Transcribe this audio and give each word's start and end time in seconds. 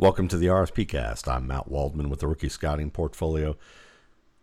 Welcome 0.00 0.28
to 0.28 0.38
the 0.38 0.46
RSP 0.46 0.88
cast. 0.88 1.28
I'm 1.28 1.46
Matt 1.46 1.68
Waldman 1.68 2.08
with 2.08 2.20
the 2.20 2.26
Rookie 2.26 2.48
Scouting 2.48 2.90
Portfolio. 2.90 3.58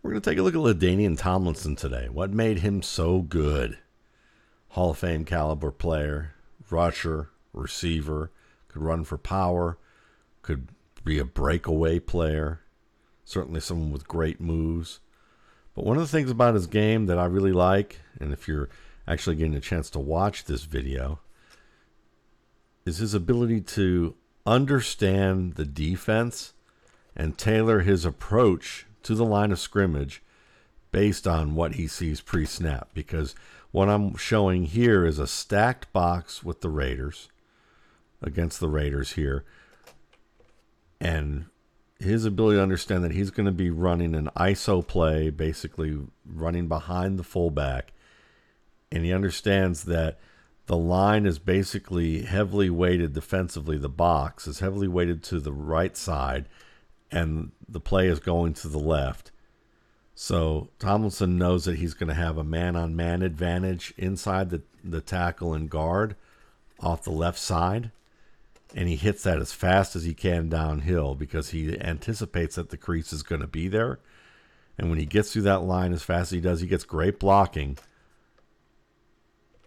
We're 0.04 0.12
going 0.12 0.22
to 0.22 0.30
take 0.30 0.38
a 0.38 0.44
look 0.44 0.54
at 0.54 0.60
LaDainian 0.60 1.18
Tomlinson 1.18 1.76
today. 1.76 2.10
What 2.10 2.30
made 2.30 2.60
him 2.60 2.84
so 2.84 3.24
good? 3.24 3.80
Hall 4.68 4.92
of 4.92 5.00
Fame 5.00 5.26
caliber 5.26 5.72
player, 5.72 6.36
rusher, 6.70 7.32
receiver, 7.54 8.32
could 8.68 8.84
run 8.84 9.04
for 9.04 9.18
power, 9.18 9.80
could 10.44 10.68
be 11.04 11.18
a 11.18 11.26
breakaway 11.26 11.98
player, 11.98 12.62
certainly 13.26 13.60
someone 13.60 13.92
with 13.92 14.08
great 14.08 14.40
moves. 14.40 15.00
But 15.74 15.86
one 15.86 15.98
of 15.98 16.04
the 16.04 16.08
things 16.08 16.30
about 16.30 16.54
his 16.54 16.68
game 16.68 17.08
that 17.08 17.18
I 17.18 17.26
really 17.26 17.52
like, 17.52 18.02
and 18.20 18.32
if 18.32 18.48
you're 18.48 18.70
actually 19.08 19.38
getting 19.38 19.56
a 19.56 19.60
chance 19.60 19.90
to 19.90 20.00
watch 20.00 20.46
this 20.46 20.66
video, 20.66 21.20
is 22.86 23.00
his 23.00 23.16
ability 23.16 23.62
to 23.62 24.14
understand 24.48 25.56
the 25.56 25.66
defense 25.66 26.54
and 27.16 27.38
tailor 27.38 27.82
his 27.82 28.06
approach 28.06 28.86
to 29.04 29.14
the 29.14 29.26
line 29.26 29.52
of 29.52 29.60
scrimmage 29.60 30.24
based 30.92 31.28
on 31.28 31.54
what 31.54 31.76
he 31.76 31.88
sees 31.88 32.22
pre 32.22 32.46
snap. 32.46 32.90
Because 32.94 33.36
what 33.72 33.90
I'm 33.90 34.16
showing 34.16 34.66
here 34.66 35.06
is 35.06 35.20
a 35.20 35.28
stacked 35.28 35.92
box 35.92 36.44
with 36.44 36.62
the 36.62 36.70
Raiders 36.70 37.30
against 38.22 38.60
the 38.60 38.70
Raiders 38.70 39.14
here. 39.14 39.44
And 41.00 41.46
his 42.00 42.26
ability 42.26 42.58
to 42.58 42.64
understand 42.64 43.04
that 43.04 43.12
he's 43.12 43.32
going 43.32 43.46
to 43.46 43.52
be 43.52 43.70
running 43.70 44.16
an 44.16 44.30
ISO 44.36 44.86
play, 44.86 45.30
basically 45.30 45.98
running 46.26 46.68
behind 46.68 47.20
the 47.20 47.24
fullback. 47.24 47.94
And 48.92 49.04
he 49.04 49.14
understands 49.14 49.84
that 49.84 50.20
the 50.68 50.78
line 50.78 51.26
is 51.26 51.40
basically 51.40 52.24
heavily 52.24 52.70
weighted 52.70 53.14
defensively. 53.14 53.78
The 53.78 53.90
box 53.90 54.48
is 54.48 54.60
heavily 54.60 54.88
weighted 54.88 55.24
to 55.24 55.40
the 55.40 55.54
right 55.54 55.96
side, 55.96 56.46
and 57.10 57.52
the 57.68 57.80
play 57.80 58.08
is 58.08 58.20
going 58.20 58.54
to 58.56 58.68
the 58.68 58.78
left. 58.78 59.32
So 60.14 60.70
Tomlinson 60.78 61.38
knows 61.38 61.66
that 61.66 61.78
he's 61.78 61.94
going 61.94 62.10
to 62.10 62.16
have 62.16 62.38
a 62.38 62.44
man 62.44 62.76
on 62.76 62.96
man 62.96 63.22
advantage 63.22 63.94
inside 63.98 64.50
the, 64.50 64.62
the 64.84 65.00
tackle 65.00 65.54
and 65.54 65.70
guard 65.70 66.16
off 66.82 67.04
the 67.04 67.12
left 67.12 67.40
side. 67.40 67.92
And 68.76 68.90
he 68.90 68.98
hits 68.98 69.24
that 69.24 69.40
as 69.40 69.54
fast 69.54 69.96
as 69.96 70.04
he 70.04 70.14
can 70.14 70.50
downhill 70.50 71.16
because 71.16 71.52
he 71.52 71.80
anticipates 71.80 72.56
that 72.56 72.70
the 72.70 72.78
crease 72.78 73.14
is 73.14 73.24
going 73.24 73.42
to 73.42 73.48
be 73.48 73.70
there. 73.70 74.00
And 74.78 74.90
when 74.90 75.00
he 75.00 75.06
gets 75.06 75.32
through 75.32 75.44
that 75.44 75.64
line 75.64 75.94
as 75.94 76.04
fast 76.04 76.24
as 76.24 76.36
he 76.36 76.42
does, 76.42 76.60
he 76.60 76.68
gets 76.68 76.84
great 76.84 77.20
blocking 77.20 77.78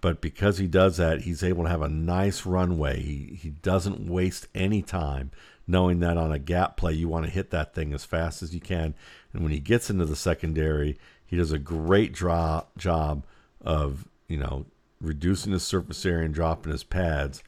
but 0.01 0.21
because 0.21 0.59
he 0.59 0.67
does 0.67 0.97
that, 0.97 1.23
he's 1.23 1.43
able 1.43 1.65
to 1.65 1.71
have 1.71 1.83
a 1.83 1.89
nice 1.89 2.47
runway. 2.47 3.01
He 3.01 3.39
he 3.41 3.51
doesn't 3.51 4.09
waste 4.09 4.49
any 4.55 4.83
time, 4.83 5.31
knowing 5.67 6.01
that 6.01 6.17
on 6.17 6.33
a 6.33 6.39
gap 6.39 6.77
play 6.77 6.93
you 6.93 7.09
want 7.09 7.27
to 7.27 7.31
hit 7.31 7.51
that 7.51 7.75
thing 7.75 7.93
as 7.93 8.05
fast 8.05 8.43
as 8.43 8.55
you 8.55 8.61
can. 8.61 8.95
And 9.33 9.43
when 9.43 9.53
he 9.53 9.61
gets 9.61 9.91
into 9.91 10.05
the 10.05 10.17
secondary, 10.17 10.99
he 11.27 11.37
does 11.37 11.53
a 11.53 11.59
great 11.59 12.13
draw, 12.13 12.65
job 12.77 13.25
of 13.61 14.09
you 14.29 14.39
know 14.39 14.67
reducing 15.01 15.53
his 15.53 15.63
surface 15.63 16.05
area 16.05 16.25
and 16.25 16.35
dropping 16.35 16.73
his 16.73 16.85
pads, 16.85 17.43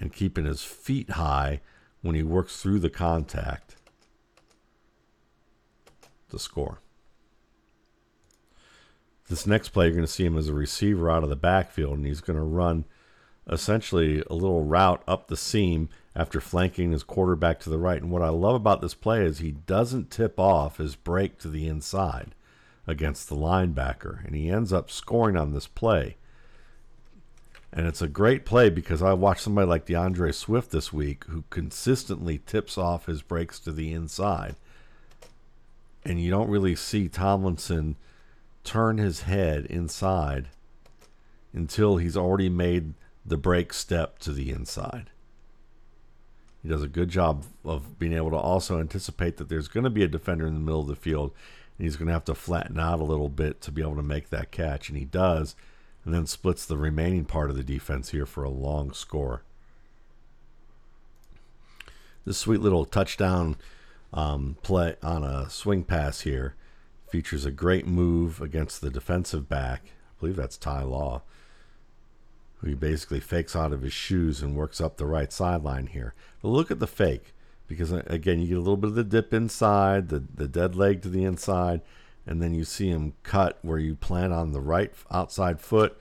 and 0.00 0.12
keeping 0.12 0.44
his 0.44 0.62
feet 0.62 1.10
high 1.10 1.60
when 2.00 2.14
he 2.14 2.22
works 2.22 2.60
through 2.60 2.80
the 2.80 2.90
contact 2.90 3.76
to 6.30 6.38
score. 6.38 6.80
This 9.28 9.46
next 9.46 9.70
play, 9.70 9.86
you're 9.86 9.94
going 9.94 10.06
to 10.06 10.12
see 10.12 10.24
him 10.24 10.36
as 10.36 10.48
a 10.48 10.54
receiver 10.54 11.10
out 11.10 11.22
of 11.22 11.30
the 11.30 11.36
backfield, 11.36 11.96
and 11.96 12.06
he's 12.06 12.20
going 12.20 12.38
to 12.38 12.44
run 12.44 12.84
essentially 13.50 14.22
a 14.28 14.34
little 14.34 14.64
route 14.64 15.02
up 15.08 15.28
the 15.28 15.36
seam 15.36 15.88
after 16.14 16.40
flanking 16.40 16.92
his 16.92 17.02
quarterback 17.02 17.58
to 17.60 17.70
the 17.70 17.78
right. 17.78 18.02
And 18.02 18.10
what 18.10 18.22
I 18.22 18.28
love 18.28 18.54
about 18.54 18.80
this 18.80 18.94
play 18.94 19.24
is 19.24 19.38
he 19.38 19.52
doesn't 19.52 20.10
tip 20.10 20.38
off 20.38 20.76
his 20.76 20.96
break 20.96 21.38
to 21.38 21.48
the 21.48 21.66
inside 21.66 22.34
against 22.86 23.28
the 23.28 23.36
linebacker, 23.36 24.24
and 24.24 24.34
he 24.34 24.50
ends 24.50 24.72
up 24.72 24.90
scoring 24.90 25.36
on 25.36 25.52
this 25.52 25.66
play. 25.66 26.16
And 27.72 27.86
it's 27.86 28.02
a 28.02 28.08
great 28.08 28.44
play 28.44 28.68
because 28.68 29.00
I 29.00 29.14
watched 29.14 29.40
somebody 29.40 29.66
like 29.66 29.86
D'Andre 29.86 30.30
Swift 30.32 30.70
this 30.70 30.92
week 30.92 31.24
who 31.24 31.44
consistently 31.48 32.38
tips 32.44 32.76
off 32.76 33.06
his 33.06 33.22
breaks 33.22 33.58
to 33.60 33.72
the 33.72 33.92
inside. 33.94 34.56
And 36.04 36.20
you 36.20 36.30
don't 36.30 36.50
really 36.50 36.74
see 36.74 37.08
Tomlinson 37.08 37.96
turn 38.64 38.98
his 38.98 39.22
head 39.22 39.66
inside 39.66 40.48
until 41.52 41.96
he's 41.96 42.16
already 42.16 42.48
made 42.48 42.94
the 43.24 43.36
break 43.36 43.72
step 43.72 44.18
to 44.20 44.32
the 44.32 44.50
inside. 44.50 45.10
He 46.62 46.68
does 46.68 46.82
a 46.82 46.88
good 46.88 47.08
job 47.08 47.44
of 47.64 47.98
being 47.98 48.12
able 48.12 48.30
to 48.30 48.36
also 48.36 48.78
anticipate 48.78 49.36
that 49.36 49.48
there's 49.48 49.68
going 49.68 49.84
to 49.84 49.90
be 49.90 50.04
a 50.04 50.08
defender 50.08 50.46
in 50.46 50.54
the 50.54 50.60
middle 50.60 50.80
of 50.80 50.86
the 50.86 50.96
field 50.96 51.32
and 51.78 51.86
he's 51.86 51.96
going 51.96 52.06
to 52.06 52.12
have 52.12 52.24
to 52.26 52.34
flatten 52.34 52.78
out 52.78 53.00
a 53.00 53.04
little 53.04 53.28
bit 53.28 53.60
to 53.62 53.72
be 53.72 53.82
able 53.82 53.96
to 53.96 54.02
make 54.02 54.30
that 54.30 54.50
catch. 54.50 54.88
And 54.88 54.98
he 54.98 55.04
does, 55.04 55.56
and 56.04 56.14
then 56.14 56.26
splits 56.26 56.64
the 56.64 56.76
remaining 56.76 57.24
part 57.24 57.50
of 57.50 57.56
the 57.56 57.64
defense 57.64 58.10
here 58.10 58.26
for 58.26 58.44
a 58.44 58.50
long 58.50 58.92
score. 58.92 59.42
This 62.24 62.38
sweet 62.38 62.60
little 62.60 62.84
touchdown 62.84 63.56
um, 64.12 64.56
play 64.62 64.96
on 65.02 65.24
a 65.24 65.50
swing 65.50 65.82
pass 65.82 66.20
here 66.20 66.54
features 67.12 67.44
a 67.44 67.50
great 67.50 67.86
move 67.86 68.40
against 68.40 68.80
the 68.80 68.88
defensive 68.88 69.46
back. 69.46 69.82
I 69.84 70.12
believe 70.18 70.36
that's 70.36 70.56
Ty 70.56 70.84
Law, 70.84 71.20
who 72.56 72.68
he 72.68 72.74
basically 72.74 73.20
fakes 73.20 73.54
out 73.54 73.70
of 73.70 73.82
his 73.82 73.92
shoes 73.92 74.40
and 74.40 74.56
works 74.56 74.80
up 74.80 74.96
the 74.96 75.04
right 75.04 75.30
sideline 75.30 75.88
here. 75.88 76.14
But 76.40 76.48
look 76.48 76.70
at 76.70 76.78
the 76.78 76.86
fake, 76.86 77.34
because 77.68 77.92
uh, 77.92 78.02
again, 78.06 78.40
you 78.40 78.48
get 78.48 78.56
a 78.56 78.60
little 78.60 78.78
bit 78.78 78.88
of 78.88 78.94
the 78.94 79.04
dip 79.04 79.34
inside, 79.34 80.08
the, 80.08 80.24
the 80.34 80.48
dead 80.48 80.74
leg 80.74 81.02
to 81.02 81.10
the 81.10 81.22
inside, 81.22 81.82
and 82.26 82.40
then 82.40 82.54
you 82.54 82.64
see 82.64 82.88
him 82.88 83.12
cut 83.22 83.58
where 83.60 83.78
you 83.78 83.94
plan 83.94 84.32
on 84.32 84.52
the 84.52 84.62
right 84.62 84.94
outside 85.10 85.60
foot, 85.60 86.00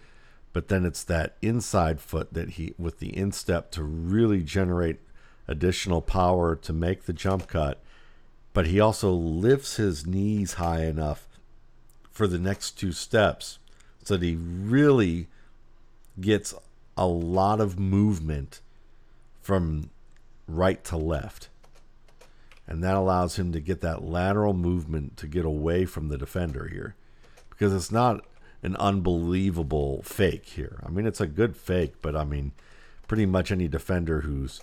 but 0.53 0.69
then 0.69 0.85
it's 0.85 1.03
that 1.03 1.35
inside 1.41 1.99
foot 1.99 2.33
that 2.33 2.51
he, 2.51 2.73
with 2.77 2.99
the 2.99 3.17
instep 3.17 3.69
to 3.71 3.83
really 3.83 4.43
generate 4.43 4.99
additional 5.45 6.01
power 6.01 6.55
to 6.55 6.71
make 6.71 7.03
the 7.03 7.11
jump 7.11 7.49
cut 7.49 7.83
but 8.53 8.67
he 8.67 8.79
also 8.79 9.11
lifts 9.11 9.77
his 9.77 10.05
knees 10.05 10.53
high 10.53 10.83
enough 10.85 11.27
for 12.11 12.27
the 12.27 12.39
next 12.39 12.71
two 12.71 12.91
steps 12.91 13.59
so 14.03 14.17
that 14.17 14.25
he 14.25 14.35
really 14.35 15.27
gets 16.19 16.53
a 16.97 17.07
lot 17.07 17.61
of 17.61 17.79
movement 17.79 18.61
from 19.41 19.89
right 20.47 20.83
to 20.83 20.97
left. 20.97 21.49
And 22.67 22.83
that 22.83 22.95
allows 22.95 23.37
him 23.37 23.51
to 23.53 23.59
get 23.59 23.81
that 23.81 24.03
lateral 24.03 24.53
movement 24.53 25.17
to 25.17 25.27
get 25.27 25.45
away 25.45 25.85
from 25.85 26.09
the 26.09 26.17
defender 26.17 26.67
here. 26.67 26.95
Because 27.49 27.73
it's 27.73 27.91
not 27.91 28.25
an 28.63 28.75
unbelievable 28.77 30.01
fake 30.03 30.45
here. 30.45 30.79
I 30.85 30.89
mean, 30.89 31.05
it's 31.05 31.21
a 31.21 31.27
good 31.27 31.57
fake, 31.57 31.95
but 32.01 32.15
I 32.15 32.23
mean, 32.23 32.51
pretty 33.07 33.25
much 33.25 33.51
any 33.51 33.67
defender 33.67 34.21
who's 34.21 34.61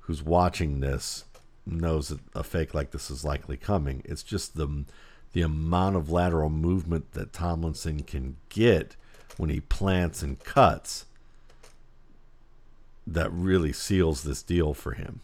who's 0.00 0.22
watching 0.22 0.80
this 0.80 1.24
knows 1.66 2.08
that 2.08 2.20
a 2.34 2.42
fake 2.42 2.74
like 2.74 2.90
this 2.90 3.10
is 3.10 3.24
likely 3.24 3.56
coming. 3.56 4.02
It's 4.04 4.22
just 4.22 4.56
the 4.56 4.84
the 5.32 5.42
amount 5.42 5.96
of 5.96 6.10
lateral 6.10 6.50
movement 6.50 7.12
that 7.12 7.32
Tomlinson 7.32 8.02
can 8.02 8.36
get 8.48 8.96
when 9.36 9.48
he 9.48 9.60
plants 9.60 10.22
and 10.22 10.42
cuts 10.42 11.06
that 13.06 13.30
really 13.32 13.72
seals 13.72 14.22
this 14.22 14.42
deal 14.42 14.74
for 14.74 14.92
him. 14.92 15.20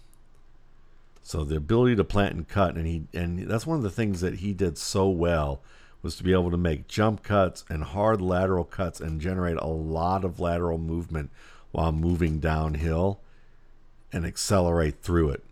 So 1.22 1.42
the 1.42 1.56
ability 1.56 1.96
to 1.96 2.04
plant 2.04 2.36
and 2.36 2.48
cut 2.48 2.76
and 2.76 2.86
he 2.86 3.04
and 3.12 3.48
that's 3.48 3.66
one 3.66 3.76
of 3.76 3.82
the 3.82 3.90
things 3.90 4.20
that 4.20 4.36
he 4.36 4.52
did 4.52 4.78
so 4.78 5.08
well 5.08 5.60
was 6.02 6.16
to 6.16 6.22
be 6.22 6.32
able 6.32 6.52
to 6.52 6.56
make 6.56 6.86
jump 6.86 7.24
cuts 7.24 7.64
and 7.68 7.82
hard 7.82 8.20
lateral 8.20 8.64
cuts 8.64 9.00
and 9.00 9.20
generate 9.20 9.56
a 9.56 9.66
lot 9.66 10.24
of 10.24 10.38
lateral 10.38 10.78
movement 10.78 11.30
while 11.72 11.90
moving 11.90 12.38
downhill 12.38 13.20
and 14.12 14.24
accelerate 14.24 15.02
through 15.02 15.30
it. 15.30 15.42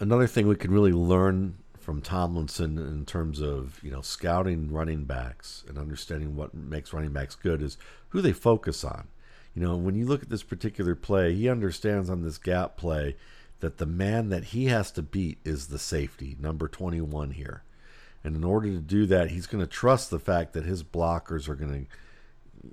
Another 0.00 0.26
thing 0.26 0.48
we 0.48 0.56
can 0.56 0.72
really 0.72 0.92
learn 0.92 1.58
from 1.78 2.00
Tomlinson 2.00 2.78
in 2.78 3.04
terms 3.04 3.40
of 3.40 3.78
you 3.82 3.90
know 3.90 4.00
scouting 4.00 4.72
running 4.72 5.04
backs 5.04 5.64
and 5.68 5.78
understanding 5.78 6.34
what 6.34 6.54
makes 6.54 6.92
running 6.92 7.12
backs 7.12 7.36
good 7.36 7.62
is 7.62 7.78
who 8.08 8.20
they 8.20 8.32
focus 8.32 8.82
on. 8.82 9.06
You 9.54 9.62
know, 9.62 9.76
when 9.76 9.94
you 9.94 10.06
look 10.06 10.22
at 10.22 10.28
this 10.28 10.42
particular 10.42 10.94
play, 10.94 11.34
he 11.34 11.48
understands 11.48 12.08
on 12.08 12.22
this 12.22 12.38
gap 12.38 12.76
play 12.76 13.16
that 13.60 13.78
the 13.78 13.86
man 13.86 14.30
that 14.30 14.44
he 14.44 14.66
has 14.66 14.90
to 14.92 15.02
beat 15.02 15.38
is 15.44 15.66
the 15.66 15.78
safety, 15.78 16.36
number 16.40 16.66
21 16.66 17.32
here. 17.32 17.62
And 18.22 18.36
in 18.36 18.44
order 18.44 18.68
to 18.68 18.80
do 18.80 19.06
that, 19.06 19.30
he's 19.30 19.46
going 19.46 19.62
to 19.62 19.70
trust 19.70 20.10
the 20.10 20.18
fact 20.18 20.52
that 20.52 20.64
his 20.64 20.82
blockers 20.82 21.48
are 21.48 21.54
going 21.54 21.86
to 21.86 21.92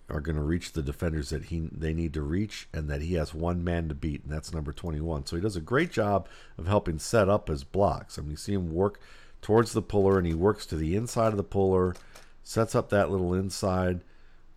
are 0.09 0.19
going 0.19 0.35
to 0.35 0.41
reach 0.41 0.73
the 0.73 0.81
defenders 0.81 1.29
that 1.29 1.45
he 1.45 1.69
they 1.71 1.93
need 1.93 2.13
to 2.13 2.21
reach 2.21 2.67
and 2.73 2.89
that 2.89 3.01
he 3.01 3.13
has 3.13 3.33
one 3.33 3.63
man 3.63 3.87
to 3.87 3.95
beat 3.95 4.23
and 4.23 4.33
that's 4.33 4.53
number 4.53 4.73
21 4.73 5.25
so 5.25 5.35
he 5.35 5.41
does 5.41 5.55
a 5.55 5.61
great 5.61 5.91
job 5.91 6.27
of 6.57 6.67
helping 6.67 6.99
set 6.99 7.29
up 7.29 7.47
his 7.47 7.63
blocks 7.63 8.17
I 8.17 8.21
mean 8.21 8.31
you 8.31 8.37
see 8.37 8.53
him 8.53 8.73
work 8.73 8.99
towards 9.41 9.71
the 9.71 9.81
puller 9.81 10.17
and 10.17 10.27
he 10.27 10.33
works 10.33 10.65
to 10.67 10.75
the 10.75 10.95
inside 10.95 11.29
of 11.29 11.37
the 11.37 11.43
puller 11.43 11.95
sets 12.43 12.75
up 12.75 12.89
that 12.89 13.09
little 13.09 13.33
inside 13.33 14.01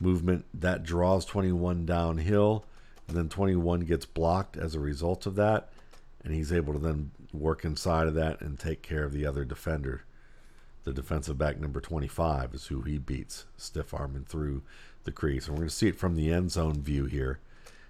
movement 0.00 0.46
that 0.54 0.82
draws 0.82 1.24
21 1.24 1.84
downhill 1.86 2.64
And 3.06 3.16
then 3.16 3.28
21 3.28 3.80
gets 3.80 4.06
blocked 4.06 4.56
as 4.56 4.74
a 4.74 4.80
result 4.80 5.26
of 5.26 5.34
that, 5.36 5.70
and 6.24 6.32
he's 6.32 6.52
able 6.52 6.72
to 6.72 6.78
then 6.78 7.10
work 7.32 7.64
inside 7.64 8.06
of 8.06 8.14
that 8.14 8.40
and 8.40 8.58
take 8.58 8.82
care 8.82 9.04
of 9.04 9.12
the 9.12 9.26
other 9.26 9.44
defender. 9.44 10.04
The 10.84 10.92
defensive 10.92 11.36
back 11.36 11.58
number 11.58 11.80
25 11.80 12.54
is 12.54 12.66
who 12.66 12.82
he 12.82 12.98
beats, 12.98 13.44
stiff 13.56 13.92
arming 13.92 14.24
through 14.24 14.62
the 15.04 15.12
crease. 15.12 15.46
And 15.46 15.54
we're 15.54 15.62
going 15.62 15.68
to 15.68 15.74
see 15.74 15.88
it 15.88 15.98
from 15.98 16.16
the 16.16 16.32
end 16.32 16.52
zone 16.52 16.82
view 16.82 17.06
here. 17.06 17.40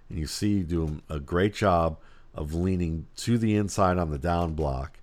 And 0.08 0.18
you 0.18 0.26
see 0.26 0.62
doing 0.62 1.02
a 1.08 1.20
great 1.20 1.54
job 1.54 1.98
of 2.34 2.54
leaning 2.54 3.06
to 3.16 3.38
the 3.38 3.56
inside 3.56 3.98
on 3.98 4.10
the 4.10 4.18
down 4.18 4.54
block 4.54 4.98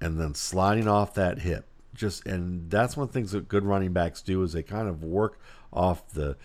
and 0.00 0.18
then 0.18 0.34
sliding 0.34 0.88
off 0.88 1.14
that 1.14 1.40
hip. 1.40 1.66
Just 1.94 2.24
and 2.26 2.70
that's 2.70 2.96
one 2.96 3.04
of 3.04 3.12
the 3.12 3.18
things 3.18 3.32
that 3.32 3.48
good 3.48 3.64
running 3.64 3.92
backs 3.92 4.22
do 4.22 4.42
is 4.42 4.52
they 4.52 4.62
kind 4.62 4.88
of 4.88 5.02
work 5.02 5.38
off 5.72 6.08
the 6.10 6.36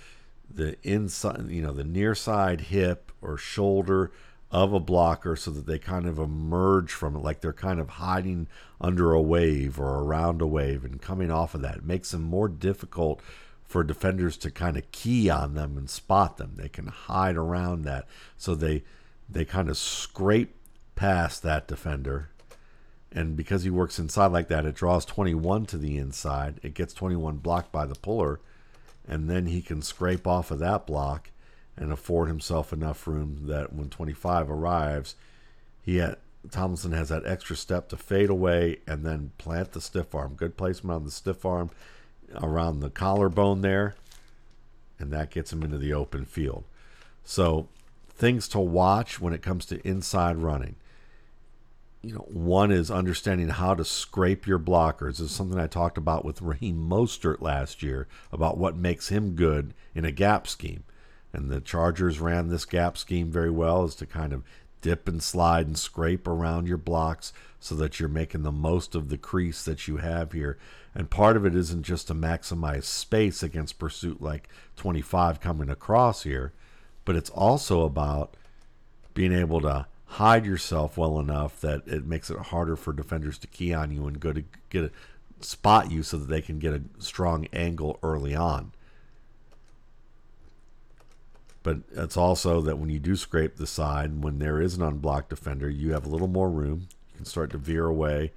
the 0.49 0.75
inside, 0.83 1.49
you 1.49 1.61
know, 1.61 1.71
the 1.71 1.83
near 1.83 2.15
side 2.15 2.61
hip 2.61 3.11
or 3.21 3.37
shoulder 3.37 4.11
of 4.51 4.73
a 4.73 4.79
blocker 4.79 5.35
so 5.35 5.51
that 5.51 5.65
they 5.65 5.79
kind 5.79 6.05
of 6.05 6.19
emerge 6.19 6.91
from 6.91 7.15
it 7.15 7.19
like 7.19 7.41
they're 7.41 7.51
kind 7.51 7.79
of 7.79 7.89
hiding 7.89 8.47
under 8.79 9.13
a 9.13 9.21
wave 9.21 9.79
or 9.79 10.03
around 10.03 10.41
a 10.41 10.47
wave 10.47 10.83
and 10.85 11.01
coming 11.01 11.31
off 11.31 11.55
of 11.55 11.61
that. 11.61 11.77
It 11.77 11.85
makes 11.85 12.11
them 12.11 12.21
more 12.21 12.47
difficult 12.47 13.21
for 13.67 13.83
defenders 13.83 14.37
to 14.37 14.51
kind 14.51 14.77
of 14.77 14.91
key 14.91 15.29
on 15.29 15.53
them 15.53 15.77
and 15.77 15.89
spot 15.89 16.37
them. 16.37 16.53
They 16.55 16.69
can 16.69 16.87
hide 16.87 17.35
around 17.35 17.83
that. 17.83 18.07
So 18.37 18.55
they 18.55 18.83
they 19.27 19.45
kind 19.45 19.69
of 19.69 19.77
scrape 19.77 20.55
past 20.95 21.43
that 21.43 21.67
defender. 21.67 22.29
And 23.11 23.35
because 23.35 23.63
he 23.63 23.69
works 23.69 23.97
inside 23.97 24.27
like 24.27 24.49
that, 24.49 24.65
it 24.65 24.75
draws 24.75 25.05
21 25.05 25.65
to 25.67 25.77
the 25.77 25.97
inside. 25.97 26.59
It 26.61 26.73
gets 26.73 26.93
21 26.93 27.37
blocked 27.37 27.71
by 27.71 27.85
the 27.85 27.95
puller 27.95 28.39
and 29.07 29.29
then 29.29 29.47
he 29.47 29.61
can 29.61 29.81
scrape 29.81 30.27
off 30.27 30.51
of 30.51 30.59
that 30.59 30.87
block 30.87 31.31
and 31.77 31.91
afford 31.91 32.27
himself 32.27 32.71
enough 32.71 33.07
room 33.07 33.47
that 33.47 33.73
when 33.73 33.89
25 33.89 34.49
arrives, 34.49 35.15
he 35.81 35.97
had, 35.97 36.17
Tomlinson 36.49 36.93
has 36.93 37.09
that 37.09 37.25
extra 37.25 37.55
step 37.55 37.89
to 37.89 37.97
fade 37.97 38.29
away 38.29 38.79
and 38.87 39.05
then 39.05 39.31
plant 39.37 39.73
the 39.73 39.81
stiff 39.81 40.15
arm. 40.15 40.33
Good 40.35 40.57
placement 40.57 40.95
on 40.95 41.03
the 41.03 41.11
stiff 41.11 41.45
arm 41.45 41.69
around 42.41 42.79
the 42.79 42.89
collarbone 42.89 43.61
there, 43.61 43.95
and 44.99 45.11
that 45.11 45.31
gets 45.31 45.51
him 45.53 45.63
into 45.63 45.77
the 45.77 45.93
open 45.93 46.25
field. 46.25 46.63
So, 47.23 47.67
things 48.09 48.47
to 48.49 48.59
watch 48.59 49.19
when 49.19 49.33
it 49.33 49.41
comes 49.41 49.65
to 49.67 49.85
inside 49.87 50.37
running 50.37 50.75
you 52.05 52.13
know, 52.13 52.25
one 52.27 52.71
is 52.71 52.91
understanding 52.91 53.49
how 53.49 53.73
to 53.73 53.83
scrape 53.83 54.45
your 54.45 54.59
blockers. 54.59 55.17
This 55.17 55.21
is 55.21 55.31
something 55.31 55.59
I 55.59 55.65
talked 55.65 55.97
about 55.97 56.23
with 56.23 56.41
Raheem 56.41 56.87
Mostert 56.87 57.41
last 57.41 57.81
year 57.81 58.07
about 58.31 58.59
what 58.59 58.77
makes 58.77 59.09
him 59.09 59.31
good 59.31 59.73
in 59.95 60.05
a 60.05 60.11
gap 60.11 60.45
scheme. 60.45 60.83
And 61.33 61.49
the 61.49 61.59
Chargers 61.59 62.19
ran 62.19 62.47
this 62.47 62.63
gap 62.63 62.95
scheme 62.95 63.31
very 63.31 63.49
well 63.49 63.83
is 63.85 63.95
to 63.95 64.05
kind 64.05 64.33
of 64.33 64.43
dip 64.85 65.07
and 65.07 65.23
slide 65.23 65.65
and 65.65 65.79
scrape 65.79 66.27
around 66.27 66.67
your 66.67 66.77
blocks 66.77 67.33
so 67.59 67.73
that 67.73 67.99
you're 67.99 68.07
making 68.07 68.43
the 68.43 68.51
most 68.51 68.93
of 68.93 69.09
the 69.09 69.17
crease 69.17 69.65
that 69.65 69.87
you 69.87 69.97
have 69.97 70.31
here. 70.31 70.59
And 70.93 71.09
part 71.09 71.35
of 71.35 71.43
it 71.43 71.55
isn't 71.55 71.81
just 71.81 72.05
to 72.05 72.13
maximize 72.13 72.83
space 72.83 73.41
against 73.41 73.79
pursuit 73.79 74.21
like 74.21 74.47
25 74.75 75.41
coming 75.41 75.71
across 75.71 76.21
here, 76.21 76.53
but 77.03 77.15
it's 77.15 77.31
also 77.31 77.81
about 77.81 78.37
being 79.15 79.33
able 79.33 79.59
to 79.61 79.87
hide 80.05 80.45
yourself 80.45 80.99
well 80.99 81.19
enough 81.19 81.59
that 81.61 81.87
it 81.87 82.05
makes 82.05 82.29
it 82.29 82.37
harder 82.37 82.75
for 82.75 82.93
defenders 82.93 83.39
to 83.39 83.47
key 83.47 83.73
on 83.73 83.89
you 83.89 84.05
and 84.05 84.19
go 84.19 84.31
to 84.33 84.43
get 84.69 84.83
a 84.83 84.91
spot 85.43 85.89
you 85.89 86.03
so 86.03 86.15
that 86.15 86.27
they 86.27 86.41
can 86.41 86.59
get 86.59 86.73
a 86.73 86.83
strong 86.99 87.47
angle 87.51 87.97
early 88.03 88.35
on. 88.35 88.71
But 91.65 91.79
it's 91.95 92.15
also 92.15 92.61
that 92.61 92.77
when 92.77 92.91
you 92.91 92.99
do 92.99 93.15
scrape 93.15 93.55
the 93.55 93.65
side, 93.65 94.23
when 94.23 94.37
there 94.37 94.61
is 94.61 94.75
an 94.75 94.83
unblocked 94.83 95.29
defender, 95.29 95.67
you 95.67 95.93
have 95.93 96.05
a 96.05 96.09
little 96.09 96.27
more 96.27 96.47
room. 96.47 96.89
You 97.11 97.17
can 97.17 97.25
start 97.25 97.49
to 97.49 97.57
veer 97.57 97.87
away, 97.87 98.33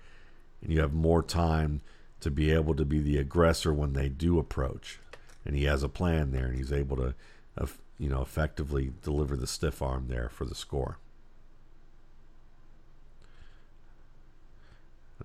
and 0.63 0.73
you 0.73 0.81
have 0.81 0.95
more 0.95 1.23
time 1.23 1.83
to 2.21 2.31
be 2.31 2.51
able 2.51 2.75
to 2.75 2.87
be 2.87 3.01
the 3.01 3.19
aggressor 3.19 3.71
when 3.71 3.93
they 3.93 4.09
do 4.09 4.39
approach. 4.39 4.99
And 5.45 5.55
he 5.55 5.65
has 5.65 5.83
a 5.83 5.91
plan 5.91 6.31
there, 6.31 6.47
and 6.47 6.57
he's 6.57 6.73
able 6.73 6.97
to, 6.97 7.15
uh, 7.59 7.67
you 7.99 8.09
know, 8.09 8.23
effectively 8.23 8.95
deliver 9.03 9.37
the 9.37 9.47
stiff 9.47 9.83
arm 9.83 10.07
there 10.09 10.31
for 10.31 10.47
the 10.47 10.55
score. 10.55 10.97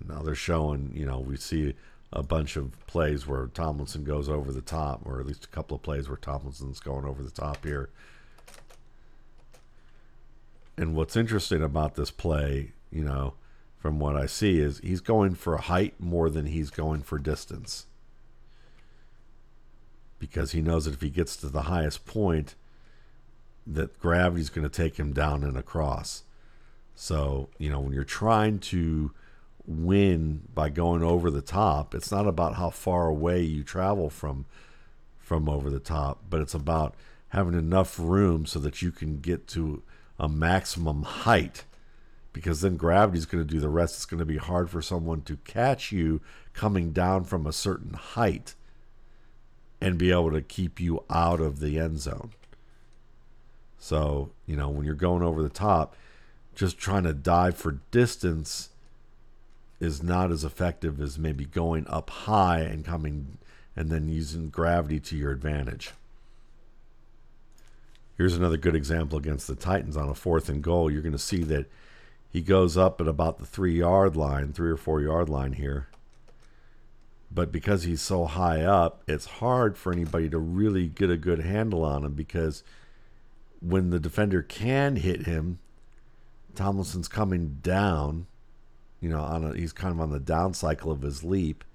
Now 0.06 0.24
they're 0.24 0.36
showing, 0.36 0.92
you 0.94 1.06
know, 1.06 1.20
we 1.20 1.38
see 1.38 1.74
a 2.16 2.22
bunch 2.22 2.56
of 2.56 2.74
plays 2.86 3.28
where 3.28 3.48
Tomlinson 3.48 4.04
goes 4.04 4.30
over 4.30 4.52
the 4.52 4.62
top, 4.62 5.02
or 5.04 5.20
at 5.20 5.26
least 5.26 5.46
a 5.46 5.50
couple 5.50 5.76
of 5.76 5.82
plays 5.82 6.08
where 6.08 6.18
Tomlinson's 6.18 6.80
going 6.80 7.06
over 7.06 7.24
the 7.24 7.32
top 7.32 7.66
here. 7.66 7.90
And 10.78 10.96
what's 10.96 11.16
interesting 11.16 11.64
about 11.64 11.96
this 11.96 12.12
play, 12.12 12.74
you 12.92 13.04
know, 13.04 13.34
from 13.80 14.00
what 14.00 14.16
I 14.16 14.28
see, 14.28 14.60
is 14.60 14.78
he's 14.80 15.02
going 15.02 15.34
for 15.34 15.58
height 15.58 15.96
more 16.00 16.30
than 16.30 16.46
he's 16.46 16.70
going 16.70 17.02
for 17.02 17.18
distance. 17.18 17.88
Because 20.20 20.52
he 20.52 20.62
knows 20.62 20.86
that 20.86 20.94
if 20.94 21.02
he 21.02 21.10
gets 21.10 21.36
to 21.38 21.48
the 21.48 21.64
highest 21.64 22.06
point, 22.06 22.54
that 23.66 24.00
gravity's 24.00 24.50
going 24.50 24.70
to 24.70 24.70
take 24.70 24.98
him 24.98 25.14
down 25.14 25.44
and 25.44 25.58
across. 25.58 26.24
So, 26.96 27.50
you 27.58 27.72
know, 27.72 27.80
when 27.80 27.94
you're 27.94 28.04
trying 28.04 28.60
to 28.60 29.12
win 29.66 30.44
by 30.54 30.70
going 30.70 31.04
over 31.04 31.32
the 31.32 31.42
top. 31.42 31.96
It's 31.96 32.12
not 32.12 32.28
about 32.28 32.56
how 32.56 32.70
far 32.70 33.08
away 33.08 33.42
you 33.42 33.64
travel 33.64 34.10
from 34.10 34.46
from 35.20 35.48
over 35.48 35.70
the 35.70 35.80
top, 35.80 36.24
but 36.30 36.42
it's 36.42 36.54
about 36.54 36.96
having 37.30 37.54
enough 37.54 37.98
room 37.98 38.46
so 38.46 38.60
that 38.60 38.82
you 38.82 38.92
can 38.92 39.20
get 39.20 39.48
to 39.48 39.82
a 40.20 40.28
maximum 40.28 41.04
height 41.04 41.64
because 42.34 42.62
then 42.62 42.76
gravity 42.76 43.20
is 43.20 43.26
going 43.26 43.46
to 43.46 43.54
do 43.54 43.60
the 43.60 43.70
rest. 43.70 43.96
It's 43.96 44.06
going 44.06 44.20
to 44.20 44.26
be 44.26 44.38
hard 44.38 44.70
for 44.70 44.82
someone 44.82 45.22
to 45.22 45.38
catch 45.38 45.92
you 45.92 46.20
coming 46.54 46.92
down 46.92 47.24
from 47.24 47.48
a 47.48 47.54
certain 47.54 47.94
height 47.94 48.56
and 49.80 49.98
be 49.98 50.12
able 50.12 50.32
to 50.32 50.42
keep 50.42 50.80
you 50.80 51.04
out 51.10 51.40
of 51.40 51.60
the 51.60 51.80
end 51.80 52.00
zone. 52.00 52.32
So, 53.78 54.32
you 54.46 54.56
know, 54.56 54.70
when 54.70 54.86
you're 54.86 54.96
going 54.96 55.24
over 55.24 55.42
the 55.42 55.50
top, 55.50 55.96
just 56.56 56.78
trying 56.78 57.04
to 57.04 57.14
dive 57.14 57.58
for 57.58 57.80
distance 57.92 58.70
is 59.84 60.02
not 60.02 60.32
as 60.32 60.44
effective 60.44 61.02
as 61.02 61.20
maybe 61.20 61.46
going 61.46 61.86
up 61.88 62.10
high 62.10 62.60
and 62.60 62.86
coming 62.86 63.38
and 63.76 63.90
then 63.90 64.08
using 64.08 64.50
gravity 64.50 65.00
to 65.00 65.18
your 65.18 65.32
advantage. 65.32 65.92
Here's 68.18 68.36
another 68.36 68.58
good 68.58 68.76
example 68.76 69.18
against 69.18 69.48
the 69.48 69.56
Titans 69.56 69.98
on 69.98 70.10
a 70.10 70.14
fourth 70.14 70.48
and 70.48 70.62
goal. 70.62 70.92
You're 70.92 71.02
going 71.02 71.14
to 71.14 71.20
see 71.20 71.44
that 71.44 71.66
he 72.30 72.42
goes 72.42 72.78
up 72.78 73.02
at 73.02 73.08
about 73.08 73.40
the 73.40 73.46
three 73.46 73.78
yard 73.80 74.16
line, 74.16 74.54
three 74.54 74.70
or 74.70 74.78
four 74.78 75.02
yard 75.02 75.30
line 75.30 75.54
here. 75.54 75.88
But 77.32 77.52
because 77.52 77.84
he's 77.84 78.02
so 78.02 78.26
high 78.26 78.62
up, 78.62 79.02
it's 79.08 79.26
hard 79.26 79.76
for 79.76 79.92
anybody 79.92 80.30
to 80.30 80.38
really 80.38 80.88
get 80.88 81.10
a 81.10 81.18
good 81.18 81.40
handle 81.40 81.84
on 81.84 82.04
him 82.04 82.14
because 82.14 82.64
when 83.60 83.90
the 83.90 84.00
defender 84.00 84.44
can 84.44 84.98
hit 84.98 85.26
him, 85.26 85.58
Tomlinson's 86.54 87.08
coming 87.08 87.58
down 87.64 88.28
you 89.04 89.10
know, 89.10 89.20
on 89.20 89.44
a, 89.44 89.54
he's 89.54 89.74
kind 89.74 89.94
of 89.94 90.00
on 90.00 90.12
the 90.12 90.20
down 90.20 90.54
cycle 90.54 90.90
of 90.90 91.02
his 91.02 91.26
leap. 91.26 91.66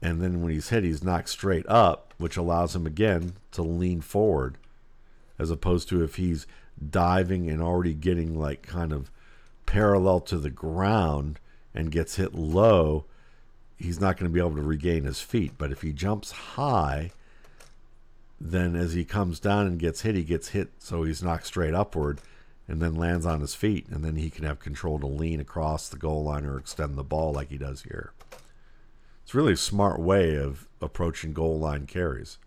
And 0.00 0.22
then 0.22 0.42
when 0.42 0.52
he's 0.52 0.68
hit, 0.68 0.84
he's 0.84 1.02
knocked 1.02 1.28
straight 1.28 1.66
up, 1.66 2.14
which 2.18 2.36
allows 2.36 2.76
him 2.76 2.86
again 2.86 3.32
to 3.50 3.62
lean 3.62 4.00
forward, 4.00 4.56
as 5.40 5.50
opposed 5.50 5.88
to 5.88 6.04
if 6.04 6.14
he's 6.14 6.46
diving 6.88 7.50
and 7.50 7.60
already 7.60 7.94
getting 7.94 8.38
like 8.38 8.62
kind 8.62 8.92
of 8.92 9.10
parallel 9.66 10.20
to 10.20 10.38
the 10.38 10.50
ground 10.50 11.40
and 11.74 11.90
gets 11.90 12.14
hit 12.14 12.32
low, 12.32 13.06
he's 13.76 14.00
not 14.00 14.16
going 14.16 14.30
to 14.30 14.32
be 14.32 14.38
able 14.38 14.54
to 14.54 14.62
regain 14.62 15.02
his 15.02 15.20
feet. 15.20 15.54
But 15.58 15.72
if 15.72 15.82
he 15.82 15.92
jumps 15.92 16.30
high, 16.30 17.10
then 18.40 18.76
as 18.76 18.92
he 18.92 19.04
comes 19.04 19.40
down 19.40 19.66
and 19.66 19.80
gets 19.80 20.02
hit, 20.02 20.14
he 20.14 20.22
gets 20.22 20.50
hit 20.50 20.68
so 20.78 21.02
he's 21.02 21.24
knocked 21.24 21.46
straight 21.46 21.74
upward 21.74 22.20
and 22.68 22.82
then 22.82 22.94
lands 22.94 23.24
on 23.24 23.40
his 23.40 23.54
feet, 23.54 23.86
and 23.88 24.04
then 24.04 24.16
he 24.16 24.30
can 24.30 24.44
have 24.44 24.58
control 24.58 24.98
to 24.98 25.06
lean 25.06 25.40
across 25.40 25.88
the 25.88 25.96
goal 25.96 26.24
line 26.24 26.44
or 26.44 26.58
extend 26.58 26.96
the 26.96 27.04
ball 27.04 27.32
like 27.32 27.50
he 27.50 27.58
does 27.58 27.82
here. 27.82 28.12
It's 29.22 29.34
really 29.34 29.52
a 29.52 29.56
smart 29.56 30.00
way 30.00 30.36
of 30.36 30.68
approaching 30.80 31.32
goal 31.32 31.58
line 31.58 31.86
carries. 31.86 32.38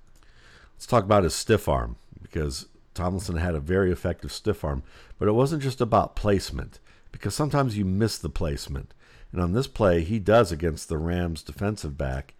Let's 0.75 0.85
talk 0.85 1.03
about 1.03 1.23
his 1.23 1.35
stiff 1.35 1.67
arm 1.67 1.97
because 2.21 2.67
Tomlinson 2.93 3.37
had 3.37 3.55
a 3.55 3.59
very 3.59 3.91
effective 3.91 4.31
stiff 4.31 4.63
arm, 4.63 4.83
but 5.17 5.27
it 5.27 5.33
wasn't 5.33 5.63
just 5.63 5.81
about 5.81 6.15
placement 6.15 6.79
because 7.11 7.33
sometimes 7.33 7.77
you 7.77 7.85
miss 7.85 8.17
the 8.17 8.29
placement. 8.29 8.93
And 9.31 9.41
on 9.41 9.53
this 9.53 9.67
play, 9.67 10.01
he 10.01 10.19
does 10.19 10.51
against 10.51 10.89
the 10.89 10.97
Rams 10.97 11.43
defensive 11.43 11.97
back, 11.97 12.33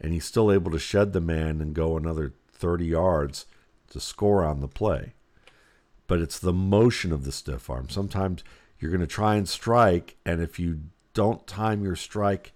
and 0.00 0.12
he's 0.12 0.24
still 0.24 0.50
able 0.50 0.70
to 0.70 0.78
shed 0.78 1.12
the 1.12 1.20
man 1.20 1.60
and 1.60 1.74
go 1.74 1.96
another 1.96 2.32
30 2.52 2.86
yards 2.86 3.46
to 3.90 4.00
score 4.00 4.44
on 4.44 4.60
the 4.60 4.68
play 4.68 5.14
but 6.08 6.20
it's 6.20 6.40
the 6.40 6.52
motion 6.52 7.12
of 7.12 7.24
the 7.24 7.30
stiff 7.30 7.70
arm. 7.70 7.88
Sometimes 7.88 8.42
you're 8.80 8.90
going 8.90 9.00
to 9.00 9.06
try 9.06 9.36
and 9.36 9.48
strike, 9.48 10.16
and 10.26 10.42
if 10.42 10.58
you 10.58 10.80
don't 11.14 11.46
time 11.46 11.84
your 11.84 11.96
strike 11.96 12.52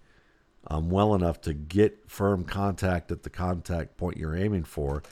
um, 0.67 0.91
well 0.91 1.15
enough 1.15 1.41
to 1.43 1.53
get 1.53 2.11
firm 2.11 2.45
contact 2.45 3.13
at 3.13 3.23
the 3.23 3.31
contact 3.31 3.97
point 3.97 4.17
you're 4.17 4.37
aiming 4.37 4.65
for, 4.65 5.03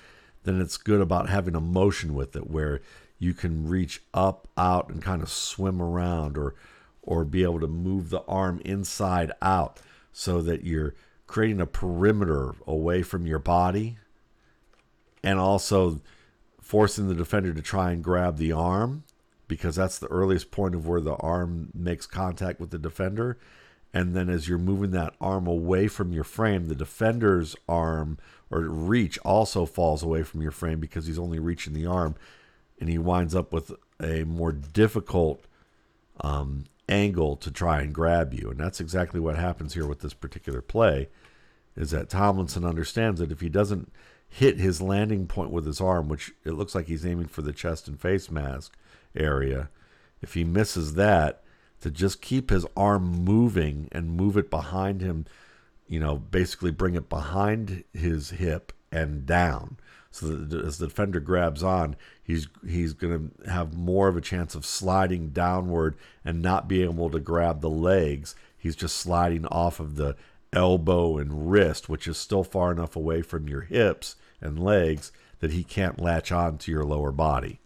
then 0.44 0.60
it's 0.60 0.76
good 0.76 1.00
about 1.00 1.28
having 1.28 1.54
a 1.54 1.60
motion 1.60 2.14
with 2.14 2.34
it 2.34 2.50
where 2.50 2.80
you 3.18 3.34
can 3.34 3.68
reach 3.68 4.02
up, 4.14 4.48
out, 4.56 4.88
and 4.88 5.02
kind 5.02 5.22
of 5.22 5.28
swim 5.28 5.80
around, 5.82 6.38
or 6.38 6.54
or 7.02 7.24
be 7.24 7.42
able 7.42 7.60
to 7.60 7.66
move 7.66 8.10
the 8.10 8.22
arm 8.22 8.60
inside 8.64 9.32
out, 9.42 9.80
so 10.12 10.40
that 10.40 10.64
you're 10.64 10.94
creating 11.26 11.60
a 11.60 11.66
perimeter 11.66 12.54
away 12.66 13.02
from 13.02 13.26
your 13.26 13.38
body, 13.38 13.98
and 15.22 15.38
also 15.38 16.00
forcing 16.70 17.08
the 17.08 17.16
defender 17.16 17.52
to 17.52 17.60
try 17.60 17.90
and 17.90 18.04
grab 18.04 18.36
the 18.36 18.52
arm 18.52 19.02
because 19.48 19.74
that's 19.74 19.98
the 19.98 20.06
earliest 20.06 20.52
point 20.52 20.72
of 20.72 20.86
where 20.86 21.00
the 21.00 21.16
arm 21.16 21.68
makes 21.74 22.06
contact 22.06 22.60
with 22.60 22.70
the 22.70 22.78
defender. 22.78 23.36
And 23.92 24.14
then 24.14 24.30
as 24.30 24.46
you're 24.46 24.56
moving 24.56 24.92
that 24.92 25.14
arm 25.20 25.48
away 25.48 25.88
from 25.88 26.12
your 26.12 26.22
frame, 26.22 26.68
the 26.68 26.76
defender's 26.76 27.56
arm 27.68 28.18
or 28.52 28.60
reach 28.60 29.18
also 29.24 29.66
falls 29.66 30.04
away 30.04 30.22
from 30.22 30.42
your 30.42 30.52
frame 30.52 30.78
because 30.78 31.06
he's 31.06 31.18
only 31.18 31.40
reaching 31.40 31.72
the 31.72 31.86
arm 31.86 32.14
and 32.78 32.88
he 32.88 32.98
winds 32.98 33.34
up 33.34 33.52
with 33.52 33.72
a 34.00 34.22
more 34.22 34.52
difficult 34.52 35.46
um, 36.20 36.66
angle 36.88 37.34
to 37.38 37.50
try 37.50 37.80
and 37.80 37.92
grab 37.92 38.32
you. 38.32 38.48
And 38.48 38.60
that's 38.60 38.80
exactly 38.80 39.18
what 39.18 39.34
happens 39.34 39.74
here 39.74 39.88
with 39.88 40.02
this 40.02 40.14
particular 40.14 40.62
play 40.62 41.08
is 41.74 41.90
that 41.90 42.08
Tomlinson 42.08 42.64
understands 42.64 43.18
that 43.18 43.32
if 43.32 43.40
he 43.40 43.48
doesn't 43.48 43.90
hit 44.30 44.58
his 44.58 44.80
landing 44.80 45.26
point 45.26 45.50
with 45.50 45.66
his 45.66 45.80
arm, 45.80 46.08
which 46.08 46.32
it 46.44 46.52
looks 46.52 46.74
like 46.74 46.86
he's 46.86 47.04
aiming 47.04 47.26
for 47.26 47.42
the 47.42 47.52
chest 47.52 47.88
and 47.88 48.00
face 48.00 48.30
mask 48.30 48.76
area, 49.14 49.68
if 50.22 50.34
he 50.34 50.44
misses 50.44 50.94
that, 50.94 51.42
to 51.80 51.90
just 51.90 52.22
keep 52.22 52.50
his 52.50 52.64
arm 52.76 53.24
moving 53.24 53.88
and 53.90 54.16
move 54.16 54.36
it 54.36 54.48
behind 54.48 55.00
him, 55.00 55.26
you 55.88 55.98
know, 55.98 56.16
basically 56.16 56.70
bring 56.70 56.94
it 56.94 57.08
behind 57.08 57.82
his 57.92 58.30
hip 58.30 58.72
and 58.92 59.26
down. 59.26 59.76
So 60.12 60.26
that 60.26 60.64
as 60.64 60.78
the 60.78 60.86
defender 60.86 61.20
grabs 61.20 61.62
on, 61.62 61.96
he's 62.22 62.48
he's 62.66 62.92
going 62.92 63.32
to 63.44 63.50
have 63.50 63.74
more 63.74 64.08
of 64.08 64.16
a 64.16 64.20
chance 64.20 64.54
of 64.54 64.66
sliding 64.66 65.30
downward 65.30 65.96
and 66.24 66.42
not 66.42 66.68
being 66.68 66.90
able 66.90 67.10
to 67.10 67.20
grab 67.20 67.60
the 67.60 67.70
legs. 67.70 68.34
He's 68.58 68.76
just 68.76 68.96
sliding 68.96 69.46
off 69.46 69.80
of 69.80 69.96
the 69.96 70.16
elbow 70.52 71.16
and 71.16 71.50
wrist, 71.50 71.88
which 71.88 72.06
is 72.06 72.16
still 72.16 72.44
far 72.44 72.72
enough 72.72 72.94
away 72.94 73.22
from 73.22 73.48
your 73.48 73.62
hips 73.62 74.16
and 74.40 74.62
legs 74.62 75.12
that 75.40 75.52
he 75.52 75.64
can't 75.64 76.00
latch 76.00 76.30
on 76.30 76.58
to 76.58 76.70
your 76.70 76.84
lower 76.84 77.12
body. 77.12 77.60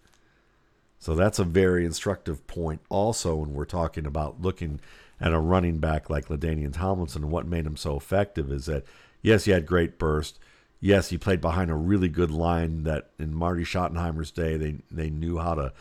So 0.99 1.15
that's 1.15 1.39
a 1.39 1.45
very 1.45 1.85
instructive 1.85 2.47
point 2.47 2.81
also 2.89 3.37
when 3.37 3.53
we're 3.53 3.67
talking 3.67 4.07
about 4.07 4.41
looking 4.41 4.81
at 5.21 5.33
a 5.33 5.39
running 5.39 5.79
back 5.79 6.09
like 6.09 6.29
LaDainian 6.29 6.73
Tomlinson 6.73 7.25
and 7.25 7.33
what 7.33 7.47
made 7.47 7.67
him 7.67 7.77
so 7.77 7.97
effective 7.97 8.51
is 8.51 8.67
that 8.67 8.85
yes, 9.21 9.45
he 9.45 9.51
had 9.51 9.67
great 9.67 9.99
burst. 9.99 10.39
Yes, 10.81 11.09
he 11.09 11.19
played 11.19 11.41
behind 11.41 11.71
a 11.71 11.75
really 11.75 12.09
good 12.09 12.31
line 12.31 12.85
that 12.85 13.11
in 13.19 13.35
Marty 13.35 13.65
Schottenheimer's 13.65 14.31
day 14.31 14.57
they 14.57 14.77
they 14.91 15.11
knew 15.11 15.39
how 15.39 15.55
to, 15.55 15.73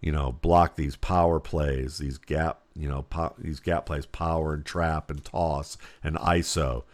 you 0.00 0.12
know, 0.12 0.32
block 0.32 0.76
these 0.76 0.96
power 0.96 1.40
plays, 1.40 1.98
these 1.98 2.18
gap, 2.18 2.60
you 2.74 2.88
know, 2.88 3.02
po- 3.02 3.34
these 3.38 3.60
gap 3.60 3.86
plays, 3.86 4.06
power 4.06 4.54
and 4.54 4.64
trap 4.64 5.10
and 5.10 5.24
toss 5.24 5.76
and 6.02 6.16
ISO. 6.16 6.84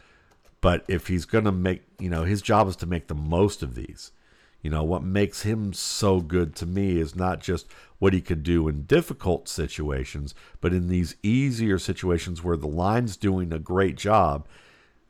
But 0.60 0.84
if 0.88 1.06
he's 1.06 1.24
going 1.24 1.44
to 1.44 1.52
make, 1.52 1.82
you 1.98 2.08
know, 2.08 2.24
his 2.24 2.42
job 2.42 2.68
is 2.68 2.76
to 2.76 2.86
make 2.86 3.08
the 3.08 3.14
most 3.14 3.62
of 3.62 3.74
these. 3.74 4.12
You 4.62 4.70
know, 4.70 4.82
what 4.82 5.02
makes 5.02 5.42
him 5.42 5.72
so 5.72 6.20
good 6.20 6.56
to 6.56 6.66
me 6.66 6.98
is 6.98 7.14
not 7.14 7.40
just 7.40 7.68
what 7.98 8.12
he 8.12 8.20
could 8.20 8.42
do 8.42 8.66
in 8.66 8.82
difficult 8.82 9.48
situations, 9.48 10.34
but 10.60 10.72
in 10.72 10.88
these 10.88 11.14
easier 11.22 11.78
situations 11.78 12.42
where 12.42 12.56
the 12.56 12.66
line's 12.66 13.16
doing 13.16 13.52
a 13.52 13.58
great 13.58 13.96
job, 13.96 14.46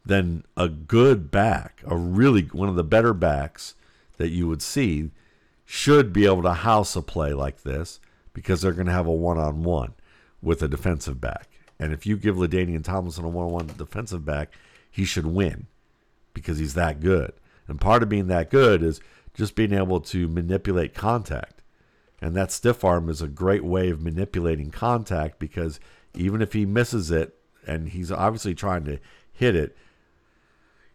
then 0.05 0.45
a 0.57 0.69
good 0.69 1.31
back, 1.31 1.83
a 1.87 1.97
really 1.97 2.43
one 2.43 2.69
of 2.69 2.77
the 2.77 2.85
better 2.85 3.15
backs 3.15 3.75
that 4.19 4.29
you 4.29 4.47
would 4.47 4.63
see, 4.63 5.11
should 5.65 6.13
be 6.13 6.27
able 6.27 6.43
to 6.43 6.53
house 6.53 6.95
a 6.95 7.03
play 7.03 7.33
like 7.33 7.63
this 7.63 7.99
because 8.33 8.61
they're 8.61 8.73
going 8.73 8.87
to 8.87 8.93
have 8.93 9.07
a 9.07 9.13
one 9.13 9.39
on 9.39 9.63
one 9.63 9.95
with 10.43 10.63
a 10.63 10.69
defensive 10.69 11.21
back. 11.21 11.49
And 11.79 11.93
if 11.93 12.07
you 12.07 12.17
give 12.17 12.37
LaDainian 12.37 12.85
Tomlinson 12.85 13.25
a 13.25 13.29
one 13.29 13.47
on 13.47 13.53
one 13.53 13.67
defensive 13.79 14.25
back, 14.25 14.53
he 14.91 15.05
should 15.05 15.27
win 15.27 15.67
because 16.33 16.59
he's 16.59 16.75
that 16.75 17.01
good. 17.01 17.33
And 17.69 17.81
part 17.81 18.03
of 18.03 18.09
being 18.09 18.29
that 18.29 18.51
good 18.51 18.83
is 18.83 19.01
just 19.35 19.55
being 19.55 19.73
able 19.73 20.01
to 20.01 20.29
manipulate 20.29 20.95
contact. 20.95 21.63
And 22.21 22.35
that 22.35 22.51
stiff 22.51 22.85
arm 22.85 23.09
is 23.09 23.21
a 23.21 23.29
great 23.29 23.65
way 23.65 23.91
of 23.91 24.01
manipulating 24.01 24.71
contact 24.71 25.39
because 25.39 25.79
even 26.15 26.41
if 26.41 26.53
he 26.53 26.65
misses 26.65 27.11
it, 27.11 27.35
and 27.67 27.89
he's 27.89 28.13
obviously 28.13 28.55
trying 28.55 28.85
to 28.85 28.99
hit 29.33 29.55
it, 29.55 29.77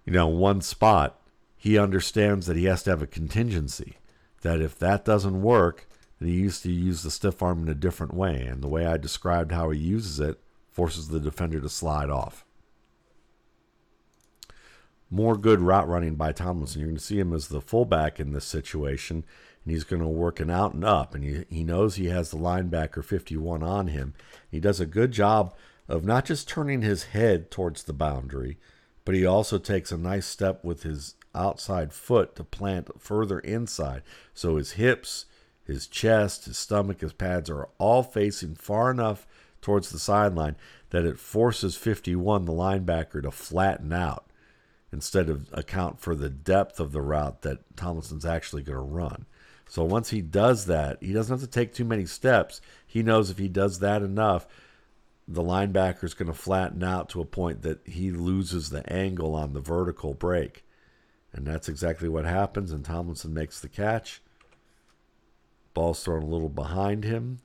you 0.05 0.13
know, 0.13 0.27
one 0.27 0.61
spot, 0.61 1.19
he 1.57 1.77
understands 1.77 2.47
that 2.47 2.57
he 2.57 2.65
has 2.65 2.81
to 2.83 2.89
have 2.89 3.01
a 3.01 3.07
contingency. 3.07 3.97
That 4.41 4.61
if 4.61 4.79
that 4.79 5.05
doesn't 5.05 5.43
work, 5.43 5.87
then 6.19 6.29
he 6.29 6.35
used 6.35 6.63
to 6.63 6.71
use 6.71 7.03
the 7.03 7.11
stiff 7.11 7.43
arm 7.43 7.63
in 7.63 7.69
a 7.69 7.75
different 7.75 8.13
way. 8.13 8.41
And 8.41 8.63
the 8.63 8.67
way 8.67 8.85
I 8.85 8.97
described 8.97 9.51
how 9.51 9.69
he 9.69 9.79
uses 9.79 10.19
it 10.19 10.39
forces 10.71 11.09
the 11.09 11.19
defender 11.19 11.59
to 11.59 11.69
slide 11.69 12.09
off 12.09 12.45
more 15.11 15.35
good 15.35 15.59
route 15.59 15.87
running 15.87 16.15
by 16.15 16.31
Tomlinson. 16.31 16.79
You're 16.79 16.87
going 16.87 16.97
to 16.97 17.03
see 17.03 17.19
him 17.19 17.33
as 17.33 17.49
the 17.49 17.61
fullback 17.61 18.19
in 18.19 18.31
this 18.31 18.45
situation, 18.45 19.25
and 19.63 19.73
he's 19.73 19.83
going 19.83 20.01
to 20.01 20.07
work 20.07 20.39
an 20.39 20.49
out 20.49 20.73
and 20.73 20.85
up. 20.85 21.13
And 21.13 21.23
he, 21.23 21.45
he 21.49 21.63
knows 21.65 21.95
he 21.95 22.07
has 22.07 22.31
the 22.31 22.37
linebacker 22.37 23.03
51 23.03 23.61
on 23.61 23.87
him. 23.87 24.13
He 24.49 24.61
does 24.61 24.79
a 24.79 24.85
good 24.85 25.11
job 25.11 25.53
of 25.89 26.05
not 26.05 26.25
just 26.25 26.47
turning 26.47 26.81
his 26.81 27.03
head 27.05 27.51
towards 27.51 27.83
the 27.83 27.93
boundary, 27.93 28.57
but 29.03 29.13
he 29.13 29.25
also 29.25 29.57
takes 29.57 29.91
a 29.91 29.97
nice 29.97 30.25
step 30.25 30.63
with 30.63 30.83
his 30.83 31.15
outside 31.35 31.91
foot 31.91 32.35
to 32.37 32.43
plant 32.45 32.89
further 33.01 33.39
inside. 33.39 34.03
So 34.33 34.55
his 34.55 34.73
hips, 34.73 35.25
his 35.65 35.87
chest, 35.87 36.45
his 36.45 36.57
stomach, 36.57 37.01
his 37.01 37.13
pads 37.13 37.49
are 37.49 37.67
all 37.77 38.03
facing 38.03 38.55
far 38.55 38.89
enough 38.89 39.27
towards 39.61 39.89
the 39.89 39.99
sideline 39.99 40.55
that 40.91 41.05
it 41.05 41.19
forces 41.19 41.75
51, 41.75 42.45
the 42.45 42.53
linebacker, 42.53 43.21
to 43.21 43.31
flatten 43.31 43.91
out 43.91 44.30
instead 44.91 45.29
of 45.29 45.49
account 45.53 45.99
for 45.99 46.15
the 46.15 46.29
depth 46.29 46.79
of 46.79 46.91
the 46.91 47.01
route 47.01 47.41
that 47.43 47.77
Tomlinson's 47.77 48.25
actually 48.25 48.63
going 48.63 48.77
to 48.77 48.81
run. 48.81 49.25
So 49.67 49.83
once 49.83 50.09
he 50.09 50.21
does 50.21 50.65
that, 50.65 51.01
he 51.01 51.13
doesn't 51.13 51.39
have 51.39 51.47
to 51.47 51.47
take 51.47 51.73
too 51.73 51.85
many 51.85 52.05
steps. 52.05 52.59
He 52.85 53.03
knows 53.03 53.29
if 53.29 53.37
he 53.37 53.47
does 53.47 53.79
that 53.79 54.01
enough, 54.01 54.45
the 55.27 55.43
linebacker 55.43 56.03
is 56.03 56.13
going 56.13 56.27
to 56.27 56.37
flatten 56.37 56.83
out 56.83 57.07
to 57.09 57.21
a 57.21 57.25
point 57.25 57.61
that 57.61 57.79
he 57.87 58.11
loses 58.11 58.69
the 58.69 58.91
angle 58.91 59.33
on 59.33 59.53
the 59.53 59.61
vertical 59.61 60.13
break. 60.13 60.65
And 61.31 61.47
that's 61.47 61.69
exactly 61.69 62.09
what 62.09 62.25
happens. 62.25 62.73
And 62.73 62.83
Tomlinson 62.83 63.33
makes 63.33 63.61
the 63.61 63.69
catch. 63.69 64.21
Ball's 65.73 66.03
thrown 66.03 66.23
a 66.23 66.27
little 66.27 66.49
behind 66.49 67.05
him, 67.05 67.39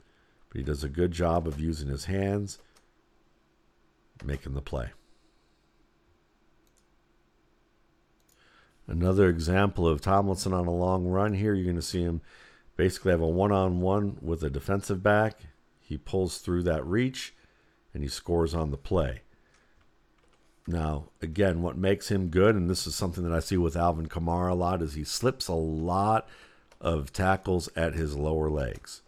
but 0.48 0.58
he 0.58 0.64
does 0.64 0.82
a 0.82 0.88
good 0.88 1.12
job 1.12 1.46
of 1.46 1.60
using 1.60 1.88
his 1.88 2.06
hands, 2.06 2.58
making 4.24 4.54
the 4.54 4.60
play. 4.60 4.90
Another 8.86 9.28
example 9.28 9.86
of 9.88 10.00
Tomlinson 10.00 10.52
on 10.52 10.66
a 10.66 10.74
long 10.74 11.06
run 11.06 11.34
here. 11.34 11.54
You're 11.54 11.64
going 11.64 11.76
to 11.76 11.82
see 11.82 12.02
him 12.02 12.20
basically 12.76 13.10
have 13.10 13.20
a 13.20 13.26
one 13.26 13.52
on 13.52 13.80
one 13.80 14.18
with 14.20 14.42
a 14.42 14.50
defensive 14.50 15.02
back. 15.02 15.40
He 15.80 15.96
pulls 15.96 16.38
through 16.38 16.62
that 16.64 16.86
reach 16.86 17.34
and 17.92 18.02
he 18.02 18.08
scores 18.08 18.54
on 18.54 18.70
the 18.70 18.76
play. 18.76 19.22
Now, 20.68 21.10
again, 21.22 21.62
what 21.62 21.78
makes 21.78 22.10
him 22.10 22.28
good, 22.28 22.56
and 22.56 22.68
this 22.68 22.86
is 22.86 22.94
something 22.94 23.22
that 23.24 23.32
I 23.32 23.40
see 23.40 23.56
with 23.56 23.76
Alvin 23.76 24.08
Kamara 24.08 24.50
a 24.50 24.54
lot, 24.54 24.82
is 24.82 24.94
he 24.94 25.04
slips 25.04 25.46
a 25.46 25.54
lot 25.54 26.28
of 26.80 27.12
tackles 27.12 27.68
at 27.76 27.94
his 27.94 28.16
lower 28.16 28.50
legs. 28.50 29.02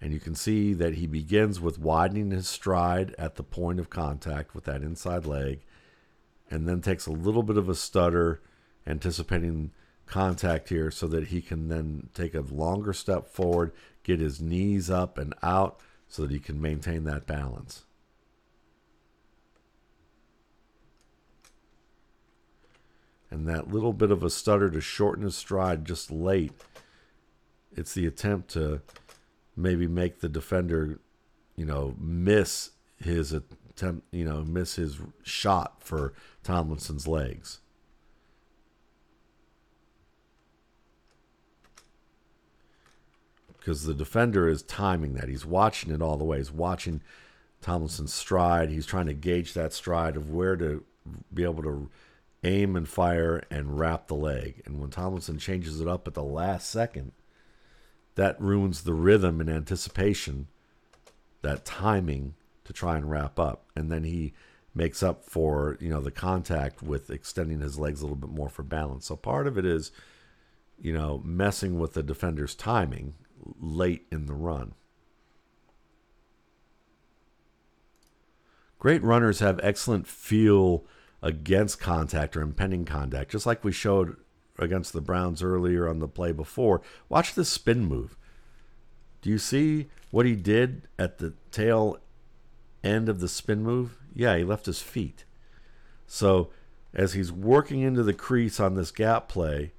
And 0.00 0.12
you 0.12 0.20
can 0.20 0.34
see 0.34 0.72
that 0.74 0.94
he 0.94 1.06
begins 1.06 1.60
with 1.60 1.78
widening 1.78 2.30
his 2.30 2.48
stride 2.48 3.14
at 3.18 3.34
the 3.34 3.42
point 3.42 3.78
of 3.78 3.90
contact 3.90 4.54
with 4.54 4.64
that 4.64 4.82
inside 4.82 5.26
leg, 5.26 5.60
and 6.50 6.66
then 6.66 6.80
takes 6.80 7.06
a 7.06 7.12
little 7.12 7.42
bit 7.42 7.58
of 7.58 7.68
a 7.68 7.74
stutter 7.74 8.40
anticipating 8.88 9.70
contact 10.06 10.70
here 10.70 10.90
so 10.90 11.06
that 11.06 11.28
he 11.28 11.40
can 11.40 11.68
then 11.68 12.08
take 12.14 12.34
a 12.34 12.40
longer 12.40 12.92
step 12.92 13.28
forward, 13.28 13.72
get 14.02 14.18
his 14.18 14.40
knees 14.40 14.90
up 14.90 15.18
and 15.18 15.34
out 15.42 15.78
so 16.08 16.22
that 16.22 16.30
he 16.30 16.40
can 16.40 16.60
maintain 16.60 17.04
that 17.04 17.26
balance. 17.26 17.84
And 23.30 23.46
that 23.46 23.70
little 23.70 23.92
bit 23.92 24.10
of 24.10 24.22
a 24.22 24.30
stutter 24.30 24.70
to 24.70 24.80
shorten 24.80 25.24
his 25.24 25.36
stride 25.36 25.84
just 25.84 26.10
late, 26.10 26.52
it's 27.76 27.92
the 27.92 28.06
attempt 28.06 28.50
to 28.52 28.80
maybe 29.54 29.86
make 29.86 30.20
the 30.20 30.30
defender, 30.30 30.98
you 31.54 31.66
know, 31.66 31.94
miss 32.00 32.70
his 32.96 33.34
attempt, 33.34 34.06
you 34.10 34.24
know, 34.24 34.42
miss 34.44 34.76
his 34.76 34.96
shot 35.22 35.82
for 35.84 36.14
Tomlinson's 36.42 37.06
legs. 37.06 37.60
Because 43.58 43.84
the 43.84 43.94
defender 43.94 44.48
is 44.48 44.62
timing 44.62 45.14
that. 45.14 45.28
He's 45.28 45.46
watching 45.46 45.92
it 45.92 46.02
all 46.02 46.16
the 46.16 46.24
way. 46.24 46.38
He's 46.38 46.52
watching 46.52 47.02
Tomlinson's 47.60 48.14
stride. 48.14 48.70
He's 48.70 48.86
trying 48.86 49.06
to 49.06 49.14
gauge 49.14 49.54
that 49.54 49.72
stride 49.72 50.16
of 50.16 50.30
where 50.30 50.56
to 50.56 50.84
be 51.32 51.44
able 51.44 51.62
to 51.62 51.90
aim 52.44 52.76
and 52.76 52.88
fire 52.88 53.42
and 53.50 53.78
wrap 53.78 54.06
the 54.06 54.14
leg. 54.14 54.62
And 54.64 54.80
when 54.80 54.90
Tomlinson 54.90 55.38
changes 55.38 55.80
it 55.80 55.88
up 55.88 56.06
at 56.06 56.14
the 56.14 56.22
last 56.22 56.70
second, 56.70 57.12
that 58.14 58.40
ruins 58.40 58.82
the 58.82 58.94
rhythm 58.94 59.40
and 59.40 59.50
anticipation, 59.50 60.48
that 61.42 61.64
timing 61.64 62.34
to 62.64 62.72
try 62.72 62.96
and 62.96 63.10
wrap 63.10 63.38
up. 63.38 63.66
And 63.74 63.90
then 63.90 64.04
he 64.04 64.34
makes 64.74 65.02
up 65.02 65.24
for, 65.24 65.76
you 65.80 65.88
know, 65.88 66.00
the 66.00 66.10
contact 66.10 66.82
with 66.82 67.10
extending 67.10 67.60
his 67.60 67.78
legs 67.78 68.00
a 68.00 68.04
little 68.04 68.16
bit 68.16 68.30
more 68.30 68.48
for 68.48 68.62
balance. 68.62 69.06
So 69.06 69.16
part 69.16 69.46
of 69.46 69.58
it 69.58 69.64
is, 69.64 69.90
you 70.80 70.92
know, 70.92 71.20
messing 71.24 71.78
with 71.78 71.94
the 71.94 72.02
defender's 72.02 72.54
timing 72.54 73.14
late 73.60 74.06
in 74.10 74.26
the 74.26 74.34
run. 74.34 74.74
Great 78.78 79.02
runners 79.02 79.40
have 79.40 79.58
excellent 79.62 80.06
feel 80.06 80.84
against 81.20 81.80
contact 81.80 82.36
or 82.36 82.42
impending 82.42 82.84
contact, 82.84 83.32
just 83.32 83.46
like 83.46 83.64
we 83.64 83.72
showed 83.72 84.16
against 84.58 84.92
the 84.92 85.00
Browns 85.00 85.42
earlier 85.42 85.88
on 85.88 85.98
the 85.98 86.08
play 86.08 86.32
before. 86.32 86.80
Watch 87.08 87.34
this 87.34 87.48
spin 87.48 87.84
move. 87.84 88.16
Do 89.20 89.30
you 89.30 89.38
see 89.38 89.88
what 90.10 90.26
he 90.26 90.36
did 90.36 90.88
at 90.98 91.18
the 91.18 91.34
tail 91.50 91.98
end 92.84 93.08
of 93.08 93.20
the 93.20 93.28
spin 93.28 93.62
move? 93.62 93.98
Yeah, 94.14 94.36
he 94.36 94.44
left 94.44 94.66
his 94.66 94.80
feet. 94.80 95.24
So 96.06 96.50
as 96.94 97.14
he's 97.14 97.32
working 97.32 97.80
into 97.80 98.02
the 98.02 98.14
crease 98.14 98.60
on 98.60 98.74
this 98.74 98.90
gap 98.90 99.28
play 99.28 99.72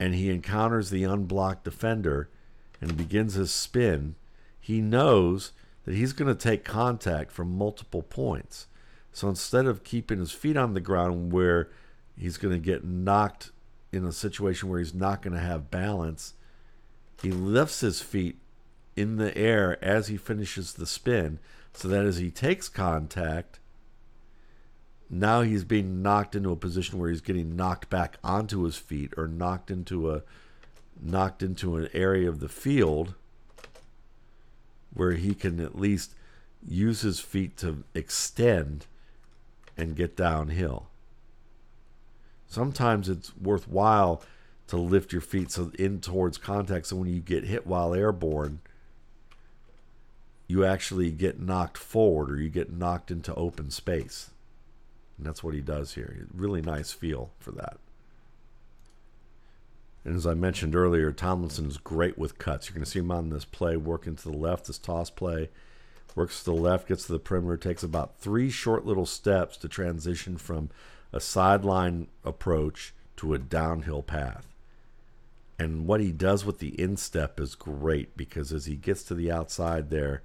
and 0.00 0.14
he 0.14 0.30
encounters 0.30 0.90
the 0.90 1.04
unblocked 1.04 1.64
defender 1.64 2.30
and 2.80 2.96
begins 2.96 3.34
his 3.34 3.50
spin, 3.50 4.14
he 4.60 4.80
knows 4.80 5.52
that 5.84 5.94
he's 5.94 6.12
going 6.12 6.34
to 6.34 6.40
take 6.40 6.64
contact 6.64 7.32
from 7.32 7.56
multiple 7.56 8.02
points. 8.02 8.66
So 9.12 9.28
instead 9.28 9.66
of 9.66 9.84
keeping 9.84 10.18
his 10.18 10.32
feet 10.32 10.56
on 10.56 10.74
the 10.74 10.80
ground 10.80 11.32
where 11.32 11.70
he's 12.16 12.36
going 12.36 12.54
to 12.54 12.64
get 12.64 12.84
knocked 12.84 13.50
in 13.90 14.04
a 14.04 14.12
situation 14.12 14.68
where 14.68 14.78
he's 14.78 14.94
not 14.94 15.22
going 15.22 15.34
to 15.34 15.40
have 15.40 15.70
balance, 15.70 16.34
he 17.22 17.30
lifts 17.30 17.80
his 17.80 18.00
feet 18.00 18.38
in 18.96 19.16
the 19.16 19.36
air 19.36 19.82
as 19.82 20.08
he 20.08 20.16
finishes 20.16 20.74
the 20.74 20.86
spin 20.86 21.38
so 21.72 21.88
that 21.88 22.04
as 22.04 22.18
he 22.18 22.30
takes 22.30 22.68
contact, 22.68 23.60
now 25.10 25.42
he's 25.42 25.64
being 25.64 26.02
knocked 26.02 26.34
into 26.34 26.52
a 26.52 26.56
position 26.56 26.98
where 26.98 27.10
he's 27.10 27.20
getting 27.20 27.56
knocked 27.56 27.88
back 27.88 28.18
onto 28.22 28.62
his 28.62 28.76
feet 28.76 29.14
or 29.16 29.26
knocked 29.26 29.70
into 29.70 30.10
a 30.10 30.22
knocked 31.02 31.42
into 31.42 31.76
an 31.76 31.88
area 31.92 32.28
of 32.28 32.40
the 32.40 32.48
field 32.48 33.14
where 34.92 35.12
he 35.12 35.34
can 35.34 35.60
at 35.60 35.78
least 35.78 36.14
use 36.66 37.02
his 37.02 37.20
feet 37.20 37.56
to 37.58 37.84
extend 37.94 38.86
and 39.76 39.96
get 39.96 40.16
downhill. 40.16 40.88
Sometimes 42.48 43.08
it's 43.08 43.36
worthwhile 43.36 44.22
to 44.68 44.76
lift 44.76 45.12
your 45.12 45.20
feet 45.20 45.50
so 45.50 45.70
in 45.78 46.00
towards 46.00 46.38
contact 46.38 46.86
so 46.86 46.96
when 46.96 47.08
you 47.08 47.20
get 47.20 47.44
hit 47.44 47.66
while 47.66 47.94
airborne 47.94 48.60
you 50.48 50.64
actually 50.64 51.10
get 51.10 51.38
knocked 51.38 51.76
forward 51.76 52.30
or 52.30 52.40
you 52.40 52.48
get 52.48 52.72
knocked 52.72 53.10
into 53.10 53.34
open 53.34 53.70
space. 53.70 54.30
And 55.16 55.26
that's 55.26 55.44
what 55.44 55.54
he 55.54 55.60
does 55.60 55.94
here. 55.94 56.26
Really 56.34 56.62
nice 56.62 56.90
feel 56.90 57.30
for 57.38 57.52
that. 57.52 57.76
And 60.08 60.16
as 60.16 60.26
I 60.26 60.32
mentioned 60.32 60.74
earlier, 60.74 61.12
Tomlinson 61.12 61.66
is 61.66 61.76
great 61.76 62.16
with 62.16 62.38
cuts. 62.38 62.66
You're 62.66 62.74
going 62.76 62.84
to 62.86 62.90
see 62.90 63.00
him 63.00 63.10
on 63.10 63.28
this 63.28 63.44
play 63.44 63.76
working 63.76 64.16
to 64.16 64.30
the 64.30 64.38
left, 64.38 64.66
this 64.66 64.78
toss 64.78 65.10
play. 65.10 65.50
Works 66.14 66.38
to 66.38 66.44
the 66.46 66.54
left, 66.54 66.88
gets 66.88 67.04
to 67.08 67.12
the 67.12 67.18
perimeter, 67.18 67.58
takes 67.58 67.82
about 67.82 68.18
three 68.18 68.48
short 68.48 68.86
little 68.86 69.04
steps 69.04 69.58
to 69.58 69.68
transition 69.68 70.38
from 70.38 70.70
a 71.12 71.20
sideline 71.20 72.08
approach 72.24 72.94
to 73.16 73.34
a 73.34 73.38
downhill 73.38 74.02
path. 74.02 74.48
And 75.58 75.86
what 75.86 76.00
he 76.00 76.10
does 76.10 76.42
with 76.42 76.58
the 76.58 76.80
instep 76.80 77.38
is 77.38 77.54
great 77.54 78.16
because 78.16 78.50
as 78.50 78.64
he 78.64 78.76
gets 78.76 79.02
to 79.02 79.14
the 79.14 79.30
outside 79.30 79.90
there, 79.90 80.22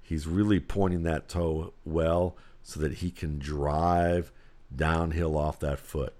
he's 0.00 0.28
really 0.28 0.60
pointing 0.60 1.02
that 1.02 1.28
toe 1.28 1.72
well 1.84 2.36
so 2.62 2.78
that 2.78 2.98
he 2.98 3.10
can 3.10 3.40
drive 3.40 4.30
downhill 4.76 5.36
off 5.36 5.58
that 5.58 5.80
foot. 5.80 6.14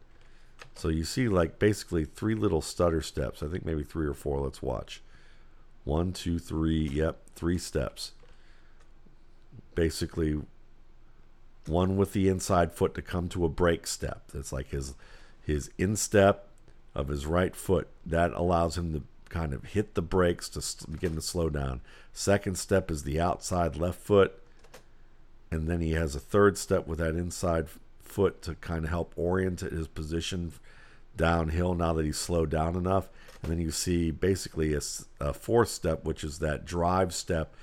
So 0.74 0.88
you 0.88 1.04
see 1.04 1.28
like 1.28 1.58
basically 1.58 2.04
three 2.04 2.34
little 2.34 2.60
stutter 2.60 3.00
steps. 3.00 3.42
I 3.42 3.48
think 3.48 3.64
maybe 3.64 3.84
three 3.84 4.06
or 4.06 4.14
four. 4.14 4.40
Let's 4.40 4.62
watch. 4.62 5.02
One, 5.84 6.12
two, 6.12 6.38
three. 6.38 6.88
Yep, 6.88 7.18
three 7.34 7.58
steps. 7.58 8.12
Basically, 9.74 10.40
one 11.66 11.96
with 11.96 12.12
the 12.12 12.28
inside 12.28 12.72
foot 12.72 12.94
to 12.94 13.02
come 13.02 13.28
to 13.28 13.44
a 13.44 13.48
break 13.48 13.86
step. 13.86 14.30
That's 14.32 14.52
like 14.52 14.68
his 14.68 14.94
his 15.42 15.70
instep 15.78 16.48
of 16.94 17.08
his 17.08 17.26
right 17.26 17.54
foot. 17.54 17.88
That 18.04 18.32
allows 18.32 18.78
him 18.78 18.92
to 18.92 19.02
kind 19.28 19.52
of 19.52 19.64
hit 19.64 19.94
the 19.94 20.02
brakes 20.02 20.48
to 20.50 20.90
begin 20.90 21.14
to 21.16 21.20
slow 21.20 21.50
down. 21.50 21.80
Second 22.12 22.56
step 22.56 22.90
is 22.90 23.02
the 23.02 23.20
outside 23.20 23.76
left 23.76 24.00
foot, 24.00 24.40
and 25.50 25.68
then 25.68 25.80
he 25.80 25.92
has 25.92 26.14
a 26.14 26.20
third 26.20 26.56
step 26.56 26.86
with 26.86 26.98
that 26.98 27.16
inside 27.16 27.66
foot 28.04 28.42
to 28.42 28.54
kind 28.56 28.84
of 28.84 28.90
help 28.90 29.12
orient 29.16 29.60
his 29.60 29.88
position 29.88 30.52
downhill 31.16 31.74
now 31.74 31.92
that 31.92 32.04
he's 32.04 32.18
slowed 32.18 32.50
down 32.50 32.76
enough. 32.76 33.08
And 33.42 33.50
then 33.50 33.60
you 33.60 33.70
see 33.70 34.10
basically 34.10 34.74
a, 34.74 34.80
a 35.20 35.32
fourth 35.32 35.68
step, 35.68 36.04
which 36.04 36.24
is 36.24 36.38
that 36.38 36.64
drive 36.64 37.14
step 37.14 37.54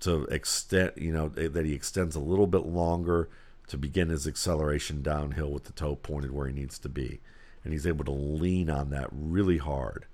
to 0.00 0.24
extend, 0.26 0.92
you 0.96 1.12
know, 1.12 1.28
that 1.28 1.64
he 1.66 1.74
extends 1.74 2.14
a 2.14 2.20
little 2.20 2.46
bit 2.46 2.64
longer 2.64 3.28
to 3.68 3.76
begin 3.76 4.08
his 4.08 4.26
acceleration 4.26 5.02
downhill 5.02 5.50
with 5.50 5.64
the 5.64 5.72
toe 5.72 5.96
pointed 5.96 6.32
where 6.32 6.46
he 6.46 6.54
needs 6.54 6.78
to 6.78 6.88
be. 6.88 7.20
And 7.64 7.72
he's 7.72 7.86
able 7.86 8.04
to 8.04 8.12
lean 8.12 8.70
on 8.70 8.90
that 8.90 9.08
really 9.12 9.58
hard 9.58 10.06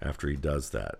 after 0.00 0.28
he 0.28 0.36
does 0.36 0.70
that. 0.70 0.98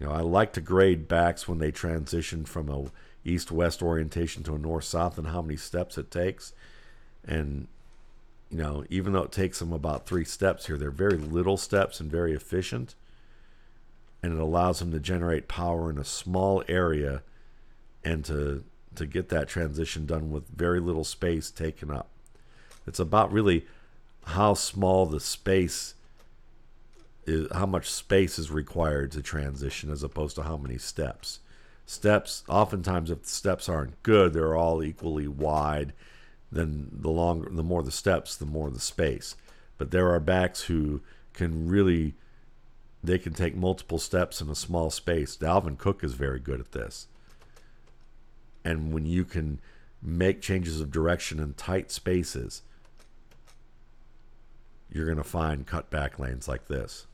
You 0.00 0.06
know, 0.06 0.12
I 0.12 0.20
like 0.20 0.52
to 0.54 0.60
grade 0.60 1.08
backs 1.08 1.46
when 1.46 1.58
they 1.58 1.70
transition 1.70 2.44
from 2.44 2.68
a 2.68 2.86
east-west 3.28 3.82
orientation 3.82 4.42
to 4.44 4.54
a 4.54 4.58
north-south 4.58 5.18
and 5.18 5.28
how 5.28 5.42
many 5.42 5.56
steps 5.56 5.98
it 5.98 6.10
takes. 6.10 6.52
And 7.24 7.68
you 8.50 8.58
know, 8.58 8.84
even 8.88 9.12
though 9.12 9.24
it 9.24 9.32
takes 9.32 9.58
them 9.58 9.72
about 9.72 10.06
three 10.06 10.24
steps 10.24 10.66
here, 10.66 10.78
they're 10.78 10.90
very 10.90 11.18
little 11.18 11.56
steps 11.56 12.00
and 12.00 12.10
very 12.10 12.32
efficient. 12.32 12.94
And 14.22 14.32
it 14.32 14.38
allows 14.38 14.78
them 14.78 14.90
to 14.92 15.00
generate 15.00 15.48
power 15.48 15.90
in 15.90 15.98
a 15.98 16.04
small 16.04 16.64
area 16.68 17.22
and 18.04 18.24
to 18.24 18.64
to 18.94 19.06
get 19.06 19.28
that 19.28 19.48
transition 19.48 20.06
done 20.06 20.30
with 20.30 20.48
very 20.48 20.80
little 20.80 21.04
space 21.04 21.50
taken 21.50 21.90
up. 21.90 22.08
It's 22.86 22.98
about 22.98 23.30
really 23.30 23.66
how 24.24 24.54
small 24.54 25.06
the 25.06 25.20
space 25.20 25.94
is 27.26 27.46
how 27.52 27.66
much 27.66 27.90
space 27.90 28.38
is 28.38 28.50
required 28.50 29.12
to 29.12 29.22
transition 29.22 29.90
as 29.90 30.02
opposed 30.02 30.34
to 30.36 30.42
how 30.42 30.56
many 30.56 30.78
steps. 30.78 31.40
Steps, 31.88 32.44
oftentimes, 32.50 33.10
if 33.10 33.22
the 33.22 33.28
steps 33.30 33.66
aren't 33.66 34.02
good, 34.02 34.34
they're 34.34 34.54
all 34.54 34.82
equally 34.82 35.26
wide. 35.26 35.94
Then 36.52 36.90
the 36.92 37.08
longer, 37.08 37.48
the 37.50 37.62
more 37.62 37.82
the 37.82 37.90
steps, 37.90 38.36
the 38.36 38.44
more 38.44 38.68
the 38.68 38.78
space. 38.78 39.36
But 39.78 39.90
there 39.90 40.10
are 40.10 40.20
backs 40.20 40.64
who 40.64 41.00
can 41.32 41.66
really, 41.66 42.14
they 43.02 43.16
can 43.16 43.32
take 43.32 43.56
multiple 43.56 43.98
steps 43.98 44.42
in 44.42 44.50
a 44.50 44.54
small 44.54 44.90
space. 44.90 45.34
Dalvin 45.34 45.78
Cook 45.78 46.04
is 46.04 46.12
very 46.12 46.38
good 46.38 46.60
at 46.60 46.72
this. 46.72 47.06
And 48.62 48.92
when 48.92 49.06
you 49.06 49.24
can 49.24 49.58
make 50.02 50.42
changes 50.42 50.82
of 50.82 50.90
direction 50.90 51.40
in 51.40 51.54
tight 51.54 51.90
spaces, 51.90 52.60
you're 54.92 55.06
going 55.06 55.16
to 55.16 55.24
find 55.24 55.66
cutback 55.66 56.18
lanes 56.18 56.48
like 56.48 56.68
this. 56.68 57.06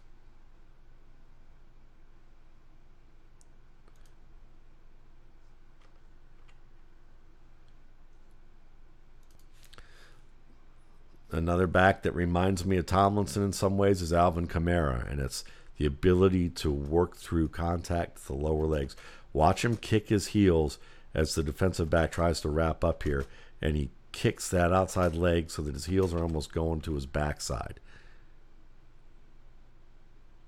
Another 11.35 11.67
back 11.67 12.03
that 12.03 12.15
reminds 12.15 12.65
me 12.65 12.77
of 12.77 12.87
Tomlinson 12.87 13.43
in 13.43 13.53
some 13.53 13.77
ways 13.77 14.01
is 14.01 14.13
Alvin 14.13 14.47
Kamara, 14.47 15.11
and 15.11 15.21
it's 15.21 15.45
the 15.79 15.85
ability 15.85 16.49
to 16.51 16.71
work 16.71 17.17
through 17.17 17.49
contact 17.49 18.15
with 18.15 18.27
the 18.27 18.35
lower 18.35 18.67
legs. 18.67 18.95
Watch 19.33 19.65
him 19.65 19.77
kick 19.77 20.11
his 20.11 20.29
heels 20.29 20.79
as 21.13 21.35
the 21.35 21.43
defensive 21.43 21.91
back 21.91 22.13
tries 22.13 22.41
to 22.43 22.49
wrap 22.49 22.85
up 22.85 23.03
here, 23.03 23.27
and 23.61 23.75
he 23.75 23.91
kicks 24.13 24.49
that 24.51 24.73
outside 24.73 25.17
leg 25.17 25.51
so 25.51 25.61
that 25.63 25.75
his 25.75 25.87
heels 25.87 26.15
are 26.15 26.23
almost 26.23 26.53
going 26.53 26.81
to 26.83 26.95
his 26.95 27.07
backside. 27.07 27.81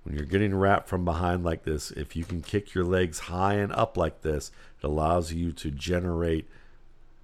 When 0.04 0.14
you're 0.14 0.24
getting 0.24 0.54
wrapped 0.54 0.88
from 0.88 1.04
behind 1.04 1.42
like 1.42 1.64
this, 1.64 1.90
if 1.90 2.14
you 2.14 2.24
can 2.24 2.42
kick 2.42 2.74
your 2.74 2.84
legs 2.84 3.18
high 3.18 3.54
and 3.54 3.72
up 3.72 3.96
like 3.96 4.22
this, 4.22 4.52
it 4.80 4.86
allows 4.86 5.32
you 5.32 5.50
to 5.50 5.72
generate 5.72 6.48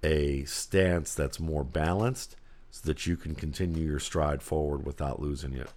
a 0.03 0.43
stance 0.43 1.15
that's 1.15 1.39
more 1.39 1.63
balanced 1.63 2.35
so 2.73 2.81
that 2.87 3.05
you 3.05 3.15
can 3.15 3.35
continue 3.35 3.85
your 3.85 3.99
stride 3.99 4.41
forward 4.41 4.83
without 4.83 5.21
losing 5.21 5.53
it. 5.53 5.69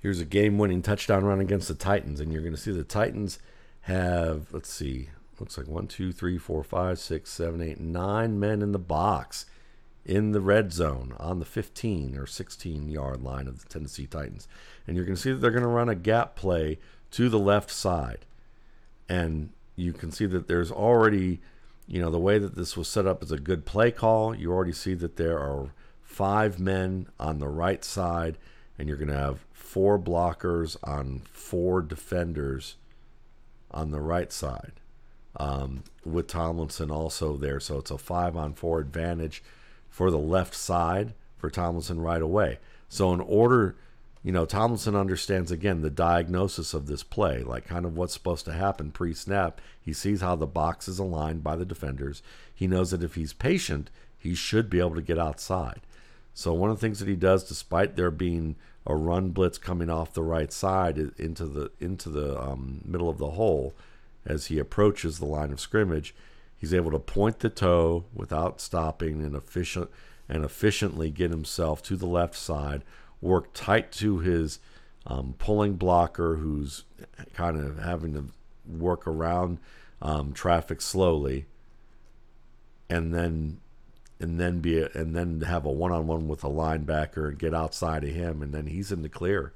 Here's 0.00 0.18
a 0.18 0.24
game 0.24 0.58
winning 0.58 0.82
touchdown 0.82 1.24
run 1.24 1.38
against 1.38 1.68
the 1.68 1.74
Titans, 1.74 2.18
and 2.18 2.32
you're 2.32 2.42
going 2.42 2.56
to 2.56 2.60
see 2.60 2.72
the 2.72 2.82
Titans 2.82 3.38
have, 3.82 4.52
let's 4.52 4.68
see, 4.68 5.10
looks 5.38 5.56
like 5.56 5.68
one, 5.68 5.86
two, 5.86 6.10
three, 6.10 6.38
four, 6.38 6.64
five, 6.64 6.98
six, 6.98 7.30
seven, 7.30 7.62
eight, 7.62 7.78
nine 7.78 8.40
men 8.40 8.60
in 8.60 8.72
the 8.72 8.80
box. 8.80 9.46
in 10.04 10.32
the 10.32 10.40
red 10.40 10.72
zone 10.72 11.14
on 11.20 11.38
the 11.38 11.44
15 11.44 12.16
or 12.18 12.26
16 12.26 12.90
yard 12.90 13.22
line 13.22 13.46
of 13.46 13.62
the 13.62 13.68
Tennessee 13.68 14.06
Titans. 14.08 14.48
And 14.88 14.96
you're 14.96 15.06
going 15.06 15.14
to 15.14 15.22
see 15.22 15.30
that 15.30 15.38
they're 15.38 15.52
going 15.52 15.62
to 15.62 15.68
run 15.68 15.88
a 15.88 15.94
gap 15.94 16.34
play 16.34 16.78
to 17.12 17.28
the 17.28 17.38
left 17.38 17.70
side. 17.70 18.26
And 19.08 19.50
you 19.76 19.92
can 19.92 20.10
see 20.10 20.26
that 20.26 20.48
there's 20.48 20.72
already, 20.72 21.40
you 21.86 22.00
know, 22.00 22.10
the 22.10 22.18
way 22.18 22.38
that 22.38 22.56
this 22.56 22.76
was 22.76 22.88
set 22.88 23.06
up 23.06 23.22
is 23.22 23.30
a 23.30 23.38
good 23.38 23.64
play 23.64 23.90
call. 23.90 24.34
You 24.34 24.52
already 24.52 24.72
see 24.72 24.94
that 24.94 25.16
there 25.16 25.38
are 25.38 25.68
five 26.02 26.58
men 26.58 27.08
on 27.18 27.38
the 27.38 27.48
right 27.48 27.84
side, 27.84 28.38
and 28.78 28.88
you're 28.88 28.96
going 28.96 29.08
to 29.08 29.14
have 29.14 29.44
four 29.52 29.98
blockers 29.98 30.76
on 30.82 31.22
four 31.30 31.82
defenders 31.82 32.76
on 33.70 33.90
the 33.90 34.00
right 34.00 34.32
side. 34.32 34.72
Um, 35.36 35.82
with 36.04 36.28
Tomlinson 36.28 36.92
also 36.92 37.36
there, 37.36 37.58
so 37.58 37.78
it's 37.78 37.90
a 37.90 37.98
five 37.98 38.36
on 38.36 38.54
four 38.54 38.78
advantage 38.78 39.42
for 39.90 40.10
the 40.10 40.18
left 40.18 40.54
side 40.54 41.12
for 41.36 41.50
Tomlinson 41.50 42.00
right 42.00 42.22
away. 42.22 42.58
So 42.88 43.12
in 43.12 43.20
order, 43.20 43.74
you 44.24 44.32
know, 44.32 44.46
Tomlinson 44.46 44.96
understands 44.96 45.50
again 45.50 45.82
the 45.82 45.90
diagnosis 45.90 46.72
of 46.72 46.86
this 46.86 47.02
play, 47.02 47.42
like 47.42 47.66
kind 47.66 47.84
of 47.84 47.94
what's 47.94 48.14
supposed 48.14 48.46
to 48.46 48.54
happen 48.54 48.90
pre-snap. 48.90 49.60
He 49.78 49.92
sees 49.92 50.22
how 50.22 50.34
the 50.34 50.46
box 50.46 50.88
is 50.88 50.98
aligned 50.98 51.44
by 51.44 51.56
the 51.56 51.66
defenders. 51.66 52.22
He 52.52 52.66
knows 52.66 52.90
that 52.90 53.02
if 53.02 53.16
he's 53.16 53.34
patient, 53.34 53.90
he 54.18 54.34
should 54.34 54.70
be 54.70 54.80
able 54.80 54.94
to 54.94 55.02
get 55.02 55.18
outside. 55.18 55.82
So 56.32 56.54
one 56.54 56.70
of 56.70 56.76
the 56.76 56.80
things 56.80 57.00
that 57.00 57.08
he 57.08 57.16
does, 57.16 57.44
despite 57.44 57.96
there 57.96 58.10
being 58.10 58.56
a 58.86 58.96
run 58.96 59.28
blitz 59.28 59.58
coming 59.58 59.90
off 59.90 60.14
the 60.14 60.22
right 60.22 60.50
side 60.50 60.96
into 61.18 61.44
the 61.44 61.70
into 61.78 62.08
the 62.08 62.40
um, 62.40 62.80
middle 62.84 63.10
of 63.10 63.18
the 63.18 63.32
hole, 63.32 63.74
as 64.24 64.46
he 64.46 64.58
approaches 64.58 65.18
the 65.18 65.26
line 65.26 65.52
of 65.52 65.60
scrimmage, 65.60 66.14
he's 66.56 66.72
able 66.72 66.90
to 66.90 66.98
point 66.98 67.40
the 67.40 67.50
toe 67.50 68.06
without 68.14 68.58
stopping 68.58 69.22
and 69.22 69.36
efficient 69.36 69.90
and 70.30 70.44
efficiently 70.44 71.10
get 71.10 71.30
himself 71.30 71.82
to 71.82 71.96
the 71.96 72.06
left 72.06 72.34
side, 72.34 72.82
work 73.24 73.52
tight 73.54 73.90
to 73.90 74.18
his 74.18 74.60
um, 75.06 75.34
pulling 75.38 75.74
blocker, 75.74 76.36
who's 76.36 76.84
kind 77.32 77.58
of 77.58 77.78
having 77.78 78.12
to 78.12 78.26
work 78.66 79.06
around 79.06 79.58
um, 80.00 80.32
traffic 80.32 80.80
slowly, 80.80 81.46
and 82.88 83.12
then 83.12 83.60
and 84.20 84.38
then 84.38 84.60
be 84.60 84.78
a, 84.78 84.88
and 84.94 85.16
then 85.16 85.40
have 85.40 85.64
a 85.64 85.70
one-on-one 85.70 86.28
with 86.28 86.44
a 86.44 86.48
linebacker 86.48 87.28
and 87.28 87.38
get 87.38 87.52
outside 87.52 88.04
of 88.04 88.10
him 88.10 88.42
and 88.42 88.54
then 88.54 88.66
he's 88.66 88.92
in 88.92 89.02
the 89.02 89.08
clear. 89.08 89.52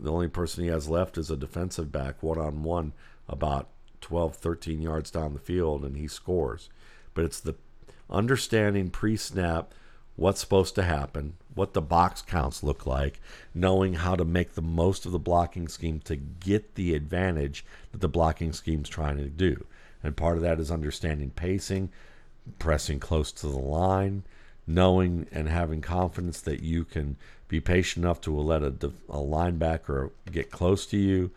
The 0.00 0.10
only 0.10 0.28
person 0.28 0.64
he 0.64 0.70
has 0.70 0.88
left 0.88 1.18
is 1.18 1.30
a 1.30 1.36
defensive 1.36 1.92
back 1.92 2.22
one-on-one 2.22 2.94
about 3.28 3.68
12 4.00 4.36
13 4.36 4.80
yards 4.80 5.10
down 5.10 5.34
the 5.34 5.38
field 5.38 5.84
and 5.84 5.96
he 5.96 6.08
scores. 6.08 6.70
But 7.12 7.24
it's 7.24 7.40
the 7.40 7.56
understanding 8.08 8.88
pre-snap 8.88 9.74
what's 10.20 10.40
supposed 10.40 10.74
to 10.74 10.82
happen 10.82 11.32
what 11.54 11.72
the 11.72 11.82
box 11.82 12.22
counts 12.22 12.62
look 12.62 12.86
like 12.86 13.20
knowing 13.54 13.94
how 13.94 14.14
to 14.14 14.24
make 14.24 14.54
the 14.54 14.62
most 14.62 15.06
of 15.06 15.12
the 15.12 15.18
blocking 15.18 15.66
scheme 15.66 15.98
to 15.98 16.14
get 16.14 16.74
the 16.74 16.94
advantage 16.94 17.64
that 17.90 18.00
the 18.00 18.08
blocking 18.08 18.52
scheme's 18.52 18.88
trying 18.88 19.16
to 19.16 19.28
do. 19.28 19.64
And 20.02 20.16
part 20.16 20.36
of 20.36 20.42
that 20.42 20.60
is 20.60 20.70
understanding 20.70 21.30
pacing 21.30 21.90
pressing 22.58 23.00
close 23.00 23.32
to 23.32 23.46
the 23.46 23.58
line, 23.58 24.24
knowing 24.66 25.26
and 25.32 25.48
having 25.48 25.80
confidence 25.80 26.40
that 26.42 26.62
you 26.62 26.84
can 26.84 27.16
be 27.48 27.60
patient 27.60 28.04
enough 28.04 28.20
to 28.20 28.38
let 28.38 28.62
a, 28.62 28.68
a 29.08 29.18
linebacker 29.18 30.10
get 30.30 30.50
close 30.50 30.86
to 30.86 30.96
you 30.96 31.30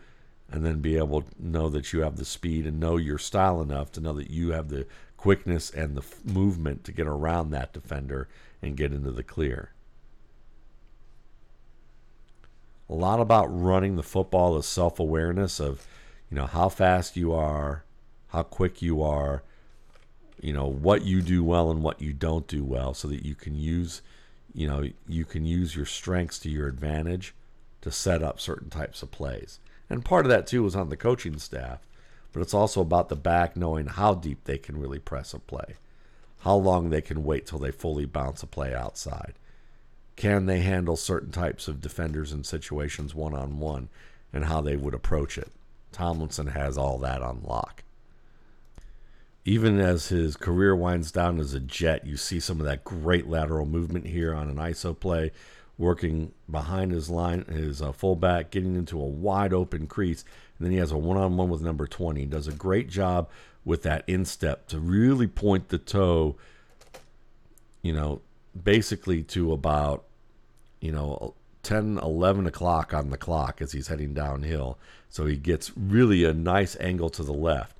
and 0.50 0.64
then 0.64 0.80
be 0.80 0.96
able 0.96 1.22
to 1.22 1.28
know 1.38 1.68
that 1.68 1.92
you 1.92 2.00
have 2.00 2.16
the 2.16 2.24
speed 2.24 2.66
and 2.66 2.78
know 2.78 2.96
your 2.96 3.18
style 3.18 3.60
enough 3.60 3.90
to 3.90 4.00
know 4.00 4.12
that 4.12 4.30
you 4.30 4.52
have 4.52 4.68
the 4.68 4.86
quickness 5.24 5.70
and 5.70 5.96
the 5.96 6.02
f- 6.02 6.22
movement 6.22 6.84
to 6.84 6.92
get 6.92 7.06
around 7.06 7.50
that 7.50 7.72
defender 7.72 8.28
and 8.60 8.76
get 8.76 8.92
into 8.92 9.10
the 9.10 9.22
clear. 9.22 9.70
A 12.90 12.94
lot 12.94 13.20
about 13.20 13.46
running 13.46 13.96
the 13.96 14.02
football 14.02 14.58
is 14.58 14.66
self 14.66 15.00
awareness 15.00 15.60
of, 15.60 15.86
you 16.30 16.34
know, 16.34 16.44
how 16.44 16.68
fast 16.68 17.16
you 17.16 17.32
are, 17.32 17.84
how 18.28 18.42
quick 18.42 18.82
you 18.82 19.02
are, 19.02 19.42
you 20.42 20.52
know 20.52 20.66
what 20.66 21.06
you 21.06 21.22
do 21.22 21.42
well 21.42 21.70
and 21.70 21.82
what 21.82 22.02
you 22.02 22.12
don't 22.12 22.46
do 22.46 22.62
well 22.62 22.92
so 22.92 23.08
that 23.08 23.24
you 23.24 23.34
can 23.34 23.54
use 23.54 24.02
you 24.52 24.68
know 24.68 24.84
you 25.08 25.24
can 25.24 25.46
use 25.46 25.74
your 25.74 25.86
strengths 25.86 26.38
to 26.38 26.50
your 26.50 26.68
advantage 26.68 27.34
to 27.80 27.90
set 27.90 28.22
up 28.22 28.38
certain 28.38 28.68
types 28.68 29.02
of 29.02 29.10
plays 29.10 29.58
and 29.88 30.04
part 30.04 30.26
of 30.26 30.30
that 30.30 30.46
too 30.46 30.62
was 30.62 30.76
on 30.76 30.90
the 30.90 30.98
coaching 30.98 31.38
staff 31.38 31.86
but 32.34 32.42
it's 32.42 32.52
also 32.52 32.80
about 32.80 33.08
the 33.08 33.16
back 33.16 33.56
knowing 33.56 33.86
how 33.86 34.12
deep 34.12 34.42
they 34.44 34.58
can 34.58 34.76
really 34.76 34.98
press 34.98 35.32
a 35.32 35.38
play. 35.38 35.76
How 36.40 36.56
long 36.56 36.90
they 36.90 37.00
can 37.00 37.22
wait 37.22 37.46
till 37.46 37.60
they 37.60 37.70
fully 37.70 38.04
bounce 38.04 38.42
a 38.42 38.46
play 38.48 38.74
outside. 38.74 39.34
Can 40.16 40.46
they 40.46 40.58
handle 40.58 40.96
certain 40.96 41.30
types 41.30 41.68
of 41.68 41.80
defenders 41.80 42.32
in 42.32 42.42
situations 42.42 43.14
one 43.14 43.34
on 43.34 43.60
one 43.60 43.88
and 44.32 44.46
how 44.46 44.60
they 44.60 44.76
would 44.76 44.94
approach 44.94 45.38
it? 45.38 45.52
Tomlinson 45.92 46.48
has 46.48 46.76
all 46.76 46.98
that 46.98 47.22
on 47.22 47.40
lock. 47.44 47.84
Even 49.44 49.78
as 49.78 50.08
his 50.08 50.36
career 50.36 50.74
winds 50.74 51.12
down 51.12 51.38
as 51.38 51.54
a 51.54 51.60
Jet, 51.60 52.04
you 52.04 52.16
see 52.16 52.40
some 52.40 52.58
of 52.58 52.66
that 52.66 52.82
great 52.82 53.28
lateral 53.28 53.64
movement 53.64 54.06
here 54.06 54.34
on 54.34 54.50
an 54.50 54.56
ISO 54.56 54.98
play, 54.98 55.30
working 55.76 56.32
behind 56.50 56.92
his 56.92 57.10
line, 57.10 57.44
his 57.46 57.82
uh, 57.82 57.92
fullback, 57.92 58.50
getting 58.50 58.76
into 58.76 59.00
a 59.00 59.06
wide 59.06 59.52
open 59.52 59.86
crease. 59.86 60.24
And 60.58 60.66
then 60.66 60.72
he 60.72 60.78
has 60.78 60.92
a 60.92 60.98
one 60.98 61.16
on 61.16 61.36
one 61.36 61.48
with 61.48 61.62
number 61.62 61.86
20. 61.86 62.20
He 62.20 62.26
does 62.26 62.46
a 62.46 62.52
great 62.52 62.88
job 62.88 63.28
with 63.64 63.82
that 63.82 64.04
instep 64.06 64.68
to 64.68 64.78
really 64.78 65.26
point 65.26 65.68
the 65.68 65.78
toe, 65.78 66.36
you 67.82 67.92
know, 67.92 68.20
basically 68.62 69.22
to 69.22 69.52
about, 69.52 70.04
you 70.80 70.92
know, 70.92 71.34
10, 71.62 71.98
11 71.98 72.46
o'clock 72.46 72.92
on 72.92 73.10
the 73.10 73.16
clock 73.16 73.62
as 73.62 73.72
he's 73.72 73.88
heading 73.88 74.14
downhill. 74.14 74.78
So 75.08 75.26
he 75.26 75.36
gets 75.36 75.72
really 75.76 76.24
a 76.24 76.34
nice 76.34 76.76
angle 76.78 77.08
to 77.10 77.22
the 77.22 77.32
left 77.32 77.74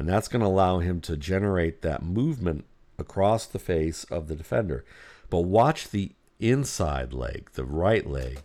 and 0.00 0.08
that's 0.08 0.28
going 0.28 0.40
to 0.40 0.46
allow 0.46 0.78
him 0.78 1.02
to 1.02 1.14
generate 1.14 1.82
that 1.82 2.02
movement 2.02 2.64
across 2.98 3.44
the 3.44 3.58
face 3.58 4.04
of 4.04 4.28
the 4.28 4.34
defender. 4.34 4.82
But 5.28 5.40
watch 5.40 5.90
the 5.90 6.12
inside 6.40 7.12
leg, 7.12 7.50
the 7.52 7.64
right 7.64 8.06
leg, 8.06 8.42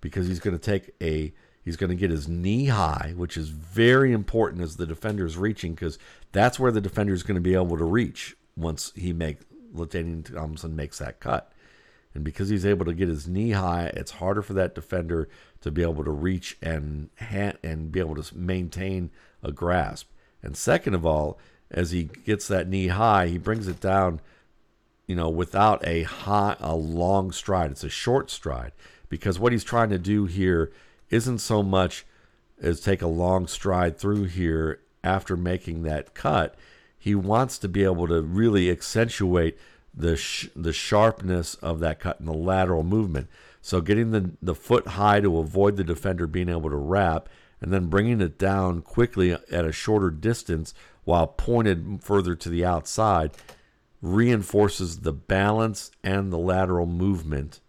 because 0.00 0.26
he's 0.28 0.40
going 0.40 0.58
to 0.58 0.62
take 0.62 0.94
a 1.00 1.32
he's 1.64 1.76
going 1.76 1.90
to 1.90 1.96
get 1.96 2.10
his 2.10 2.28
knee 2.28 2.66
high, 2.66 3.12
which 3.16 3.36
is 3.36 3.48
very 3.48 4.12
important 4.12 4.62
as 4.62 4.76
the 4.76 4.86
defender 4.86 5.26
is 5.26 5.36
reaching 5.36 5.74
because 5.74 5.98
that's 6.32 6.58
where 6.58 6.72
the 6.72 6.80
defender 6.80 7.12
is 7.12 7.22
going 7.22 7.34
to 7.34 7.40
be 7.40 7.54
able 7.54 7.76
to 7.76 7.84
reach 7.84 8.36
once 8.56 8.92
he 8.94 9.12
make 9.12 9.38
LaDainian 9.74 10.34
Thompson 10.34 10.76
makes 10.76 10.98
that 10.98 11.20
cut. 11.20 11.52
And 12.14 12.24
because 12.24 12.48
he's 12.48 12.64
able 12.64 12.86
to 12.86 12.94
get 12.94 13.08
his 13.08 13.28
knee 13.28 13.50
high, 13.50 13.92
it's 13.94 14.12
harder 14.12 14.40
for 14.40 14.54
that 14.54 14.74
defender 14.74 15.28
to 15.60 15.70
be 15.70 15.82
able 15.82 16.02
to 16.04 16.10
reach 16.10 16.56
and 16.62 17.10
hand, 17.16 17.58
and 17.62 17.92
be 17.92 18.00
able 18.00 18.14
to 18.14 18.36
maintain 18.36 19.10
a 19.42 19.52
grasp. 19.52 20.08
And 20.42 20.56
second 20.56 20.94
of 20.94 21.04
all, 21.04 21.38
as 21.70 21.90
he 21.90 22.04
gets 22.04 22.48
that 22.48 22.68
knee 22.68 22.88
high, 22.88 23.26
he 23.26 23.36
brings 23.36 23.68
it 23.68 23.80
down, 23.80 24.20
you 25.06 25.14
know, 25.14 25.28
without 25.28 25.86
a 25.86 26.02
high, 26.02 26.56
a 26.60 26.74
long 26.74 27.32
stride. 27.32 27.70
It's 27.70 27.84
a 27.84 27.88
short 27.88 28.30
stride 28.30 28.72
because 29.08 29.38
what 29.38 29.52
he's 29.52 29.64
trying 29.64 29.90
to 29.90 29.98
do 29.98 30.26
here 30.26 30.72
isn't 31.10 31.38
so 31.38 31.62
much 31.62 32.04
as 32.60 32.80
take 32.80 33.02
a 33.02 33.06
long 33.06 33.46
stride 33.46 33.98
through 33.98 34.24
here 34.24 34.80
after 35.04 35.36
making 35.36 35.82
that 35.82 36.14
cut. 36.14 36.56
He 36.98 37.14
wants 37.14 37.58
to 37.58 37.68
be 37.68 37.84
able 37.84 38.08
to 38.08 38.20
really 38.20 38.70
accentuate 38.70 39.56
the 39.94 40.16
sh- 40.16 40.48
the 40.56 40.72
sharpness 40.72 41.54
of 41.56 41.80
that 41.80 42.00
cut 42.00 42.18
and 42.18 42.28
the 42.28 42.32
lateral 42.32 42.82
movement. 42.82 43.28
So 43.62 43.80
getting 43.80 44.10
the 44.10 44.32
the 44.42 44.54
foot 44.54 44.88
high 44.88 45.20
to 45.20 45.38
avoid 45.38 45.76
the 45.76 45.84
defender 45.84 46.26
being 46.26 46.48
able 46.48 46.70
to 46.70 46.76
wrap 46.76 47.28
and 47.60 47.72
then 47.72 47.86
bringing 47.86 48.20
it 48.20 48.38
down 48.38 48.82
quickly 48.82 49.32
at 49.32 49.64
a 49.64 49.72
shorter 49.72 50.10
distance 50.10 50.74
while 51.04 51.26
pointed 51.26 52.00
further 52.02 52.34
to 52.34 52.48
the 52.48 52.64
outside 52.64 53.30
reinforces 54.06 55.00
the 55.00 55.12
balance 55.12 55.90
and 56.04 56.32
the 56.32 56.38
lateral 56.38 56.86
movement 56.86 57.60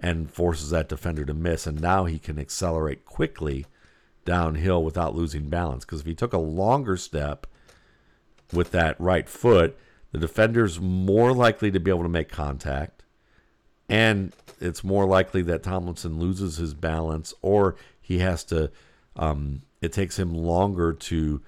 and 0.00 0.30
forces 0.30 0.70
that 0.70 0.88
defender 0.88 1.24
to 1.24 1.34
miss. 1.34 1.66
And 1.66 1.80
now 1.80 2.04
he 2.06 2.18
can 2.18 2.38
accelerate 2.38 3.04
quickly 3.04 3.66
downhill 4.24 4.82
without 4.82 5.14
losing 5.14 5.48
balance. 5.48 5.84
Because 5.84 6.00
if 6.00 6.06
he 6.06 6.14
took 6.14 6.32
a 6.32 6.38
longer 6.38 6.96
step 6.96 7.46
with 8.52 8.70
that 8.72 9.00
right 9.00 9.28
foot, 9.28 9.76
the 10.10 10.18
defender's 10.18 10.80
more 10.80 11.32
likely 11.32 11.70
to 11.70 11.80
be 11.80 11.90
able 11.90 12.02
to 12.02 12.08
make 12.08 12.28
contact. 12.28 13.04
And 13.88 14.32
it's 14.60 14.82
more 14.82 15.06
likely 15.06 15.42
that 15.42 15.62
Tomlinson 15.62 16.18
loses 16.18 16.56
his 16.56 16.74
balance 16.74 17.34
or 17.42 17.76
he 18.00 18.18
has 18.18 18.44
to 18.44 18.70
um, 19.16 19.62
it 19.82 19.92
takes 19.92 20.18
him 20.18 20.32
longer 20.32 20.92
to 20.92 21.42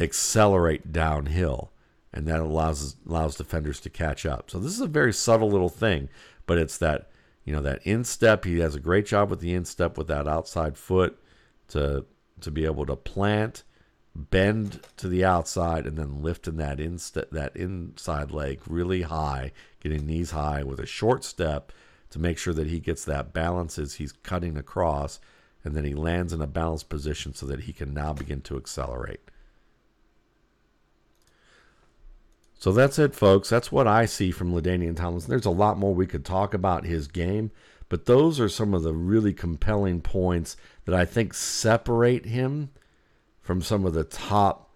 accelerate 0.00 0.92
downhill, 0.92 1.70
and 2.14 2.26
that 2.26 2.40
allows 2.40 2.96
allows 3.06 3.36
defenders 3.36 3.80
to 3.80 3.90
catch 3.90 4.24
up. 4.24 4.50
So 4.50 4.58
this 4.58 4.72
is 4.72 4.80
a 4.80 4.86
very 4.86 5.12
subtle 5.12 5.50
little 5.50 5.68
thing, 5.68 6.08
but 6.46 6.56
it's 6.56 6.78
that 6.78 7.10
you 7.44 7.52
know 7.52 7.60
that 7.60 7.86
instep. 7.86 8.44
He 8.44 8.60
has 8.60 8.74
a 8.74 8.80
great 8.80 9.04
job 9.04 9.28
with 9.28 9.40
the 9.40 9.52
instep 9.52 9.98
with 9.98 10.06
that 10.06 10.26
outside 10.26 10.78
foot 10.78 11.20
to 11.68 12.06
to 12.40 12.50
be 12.50 12.64
able 12.64 12.86
to 12.86 12.96
plant 12.96 13.64
bend 14.14 14.80
to 14.96 15.08
the 15.08 15.24
outside 15.24 15.86
and 15.86 15.96
then 15.96 16.22
lifting 16.22 16.56
that 16.56 16.78
inst- 16.78 17.30
that 17.32 17.56
inside 17.56 18.30
leg 18.30 18.60
really 18.66 19.02
high, 19.02 19.52
getting 19.80 20.06
knees 20.06 20.30
high 20.30 20.62
with 20.62 20.78
a 20.78 20.86
short 20.86 21.24
step 21.24 21.72
to 22.10 22.20
make 22.20 22.38
sure 22.38 22.54
that 22.54 22.68
he 22.68 22.78
gets 22.78 23.04
that 23.04 23.32
balance 23.32 23.76
as 23.76 23.94
he's 23.94 24.12
cutting 24.12 24.56
across 24.56 25.18
and 25.64 25.74
then 25.74 25.84
he 25.84 25.94
lands 25.94 26.32
in 26.32 26.40
a 26.40 26.46
balanced 26.46 26.88
position 26.88 27.34
so 27.34 27.44
that 27.46 27.62
he 27.62 27.72
can 27.72 27.92
now 27.92 28.12
begin 28.12 28.40
to 28.42 28.56
accelerate. 28.56 29.20
So 32.64 32.72
that's 32.72 32.98
it, 32.98 33.14
folks. 33.14 33.50
That's 33.50 33.70
what 33.70 33.86
I 33.86 34.06
see 34.06 34.30
from 34.30 34.54
LaDainian 34.54 34.96
Tomlinson. 34.96 35.28
There's 35.28 35.44
a 35.44 35.50
lot 35.50 35.76
more 35.76 35.94
we 35.94 36.06
could 36.06 36.24
talk 36.24 36.54
about 36.54 36.86
his 36.86 37.08
game, 37.08 37.50
but 37.90 38.06
those 38.06 38.40
are 38.40 38.48
some 38.48 38.72
of 38.72 38.82
the 38.82 38.94
really 38.94 39.34
compelling 39.34 40.00
points 40.00 40.56
that 40.86 40.94
I 40.94 41.04
think 41.04 41.34
separate 41.34 42.24
him 42.24 42.70
from 43.42 43.60
some 43.60 43.84
of 43.84 43.92
the 43.92 44.02
top 44.02 44.70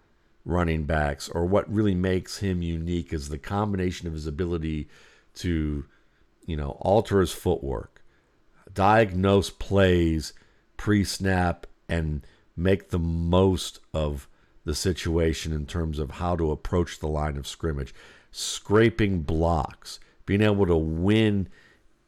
running 0.45 0.83
backs, 0.83 1.29
or 1.29 1.47
what 1.47 1.67
really 1.73 1.95
makes 1.95 2.37
him 2.37 2.61
unique 2.61 3.11
is 3.11 3.29
the 3.29 3.39
combination 3.39 4.07
of 4.07 4.13
his 4.13 4.27
ability 4.27 4.87
to, 5.37 5.83
you 6.45 6.55
know, 6.55 6.77
alter 6.81 7.21
his 7.21 7.31
footwork, 7.31 8.03
diagnose 8.71 9.49
plays 9.49 10.33
pre-snap, 10.77 11.65
and 11.89 12.21
make 12.55 12.89
the 12.89 12.99
most 12.99 13.79
of 13.95 14.28
the 14.65 14.75
situation 14.75 15.51
in 15.51 15.65
terms 15.65 15.99
of 15.99 16.11
how 16.11 16.35
to 16.35 16.51
approach 16.51 16.99
the 16.99 17.07
line 17.07 17.37
of 17.37 17.47
scrimmage, 17.47 17.93
scraping 18.31 19.21
blocks, 19.21 19.99
being 20.25 20.41
able 20.41 20.65
to 20.65 20.77
win 20.77 21.47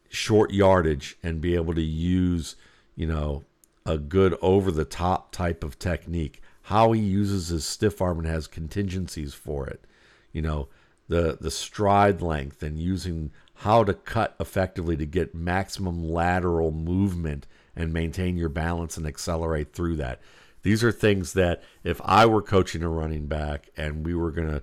short 0.09 0.51
yardage 0.51 1.17
and 1.23 1.41
be 1.41 1.55
able 1.55 1.73
to 1.73 1.81
use, 1.81 2.55
you 2.95 3.07
know, 3.07 3.43
a 3.85 3.97
good 3.97 4.37
over 4.41 4.69
the 4.69 4.85
top 4.85 5.31
type 5.31 5.63
of 5.63 5.79
technique 5.79 6.41
how 6.63 6.91
he 6.91 7.01
uses 7.01 7.47
his 7.49 7.65
stiff 7.65 8.01
arm 8.01 8.19
and 8.19 8.27
has 8.27 8.47
contingencies 8.47 9.33
for 9.33 9.67
it. 9.67 9.85
You 10.31 10.41
know, 10.41 10.67
the 11.07 11.37
the 11.39 11.51
stride 11.51 12.21
length 12.21 12.63
and 12.63 12.79
using 12.79 13.31
how 13.55 13.83
to 13.83 13.93
cut 13.93 14.35
effectively 14.39 14.95
to 14.97 15.05
get 15.05 15.35
maximum 15.35 16.03
lateral 16.03 16.71
movement 16.71 17.45
and 17.75 17.93
maintain 17.93 18.37
your 18.37 18.49
balance 18.49 18.97
and 18.97 19.05
accelerate 19.05 19.73
through 19.73 19.97
that. 19.97 20.21
These 20.63 20.83
are 20.83 20.91
things 20.91 21.33
that 21.33 21.63
if 21.83 21.99
I 22.03 22.25
were 22.25 22.41
coaching 22.41 22.83
a 22.83 22.89
running 22.89 23.27
back 23.27 23.69
and 23.75 24.05
we 24.05 24.13
were 24.13 24.31
going 24.31 24.49
to 24.49 24.61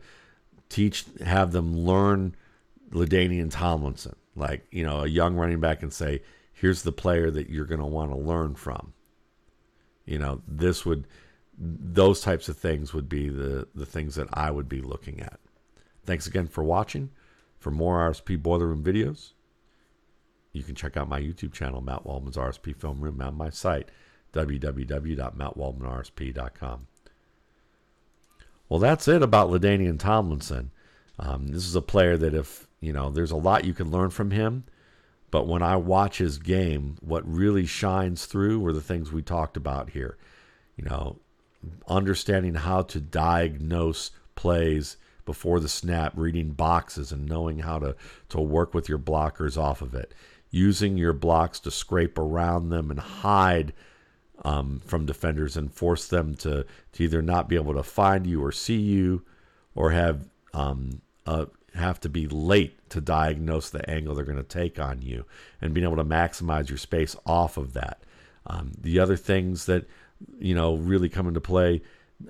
teach 0.69 1.05
have 1.25 1.53
them 1.53 1.77
learn 1.77 2.37
LaDainian 2.91 3.51
Tomlinson, 3.51 4.17
like, 4.37 4.67
you 4.71 4.85
know, 4.85 5.01
a 5.01 5.09
young 5.09 5.35
running 5.35 5.61
back 5.61 5.83
and 5.83 5.93
say, 5.93 6.23
here's 6.53 6.83
the 6.83 6.93
player 6.93 7.31
that 7.31 7.51
you're 7.51 7.65
going 7.65 7.81
to 7.81 7.87
want 7.87 8.11
to 8.11 8.17
learn 8.17 8.55
from. 8.55 8.93
You 10.07 10.19
know, 10.19 10.43
this 10.47 10.87
would 10.87 11.07
those 11.61 12.21
types 12.21 12.49
of 12.49 12.57
things 12.57 12.95
would 12.95 13.09
be 13.09 13.29
the, 13.29 13.67
the 13.75 13.87
things 13.87 14.15
that 14.15 14.29
I 14.33 14.51
would 14.51 14.69
be 14.69 14.81
looking 14.81 15.21
at. 15.21 15.41
Thanks 16.05 16.27
again 16.27 16.47
for 16.47 16.63
watching. 16.63 17.11
For 17.59 17.73
more 17.73 18.09
RSP 18.09 18.41
Boiler 18.41 18.69
Room 18.69 18.85
videos, 18.85 19.33
you 20.53 20.63
can 20.63 20.77
check 20.77 20.97
out 20.97 21.09
my 21.09 21.21
YouTube 21.21 21.53
channel, 21.53 21.81
Matt 21.81 22.05
Waldman's 22.05 22.37
RSP 22.37 22.77
Film 22.77 23.01
Room, 23.01 23.21
and 23.21 23.37
my 23.37 23.51
site, 23.51 23.91
www.mattwaldmanrsp.com. 24.33 26.87
Well, 28.69 28.81
that's 28.81 29.09
it 29.09 29.23
about 29.23 29.51
LaDainian 29.51 29.99
Tomlinson. 29.99 30.71
Um, 31.19 31.49
this 31.49 31.67
is 31.67 31.75
a 31.75 31.83
player 31.83 32.17
that 32.19 32.35
if, 32.35 32.69
you 32.81 32.93
know, 32.93 33.11
there's 33.11 33.31
a 33.31 33.37
lot 33.37 33.65
you 33.65 33.73
can 33.73 33.91
learn 33.91 34.11
from 34.11 34.31
him. 34.31 34.65
But 35.31 35.47
when 35.47 35.63
I 35.63 35.77
watch 35.77 36.19
his 36.19 36.39
game, 36.39 36.97
what 37.01 37.31
really 37.31 37.67
shines 37.67 38.27
through 38.27 38.61
were 38.61 38.73
the 38.73 38.81
things 38.81 39.13
we 39.13 39.23
talked 39.23 39.57
about 39.57 39.91
here. 39.91 40.17
You 40.77 40.85
know, 40.85 41.19
understanding 41.87 42.55
how 42.55 42.83
to 42.83 43.01
diagnose 43.01 44.11
plays 44.37 44.97
before 45.25 45.61
the 45.61 45.69
snap, 45.69 46.13
reading 46.17 46.53
boxes 46.53 47.13
and 47.13 47.27
knowing 47.27 47.59
how 47.59 47.79
to, 47.79 47.97
to 48.31 48.41
work 48.41 48.73
with 48.73 48.89
your 48.89 48.99
blockers 48.99 49.59
off 49.59 49.83
of 49.83 49.95
it, 49.95 50.15
using 50.51 50.97
your 50.97 51.13
blocks 51.13 51.61
to 51.61 51.71
scrape 51.71 52.17
around 52.17 52.71
them 52.71 52.91
and 52.91 53.01
hide 53.01 53.75
um, 54.45 54.81
from 54.85 55.07
defenders 55.07 55.57
and 55.57 55.73
force 55.73 56.07
them 56.07 56.35
to, 56.37 56.65
to 56.93 57.03
either 57.03 57.23
not 57.23 57.49
be 57.49 57.57
able 57.57 57.75
to 57.75 57.83
find 57.83 58.27
you 58.27 58.43
or 58.45 58.53
see 58.53 58.79
you 58.79 59.25
or 59.75 59.91
have 59.91 60.29
um, 60.55 61.01
uh, 61.27 61.47
have 61.75 62.01
to 62.01 62.09
be 62.09 62.27
late 62.27 62.89
to 62.91 63.01
diagnose 63.01 63.71
the 63.71 63.89
angle 63.89 64.15
they're 64.15 64.25
going 64.25 64.37
to 64.37 64.43
take 64.43 64.81
on 64.81 65.03
you 65.03 65.25
and 65.61 65.75
being 65.75 65.87
able 65.87 65.97
to 65.97 66.05
maximize 66.05 66.69
your 66.69 66.79
space 66.79 67.15
off 67.27 67.57
of 67.57 67.75
that. 67.75 68.03
Um, 68.47 68.73
the 68.81 68.99
other 68.99 69.17
things 69.17 69.67
that 69.67 69.87
you 70.39 70.55
know, 70.55 70.75
really 70.75 71.09
come 71.09 71.29
into 71.29 71.41
play. 71.41 71.83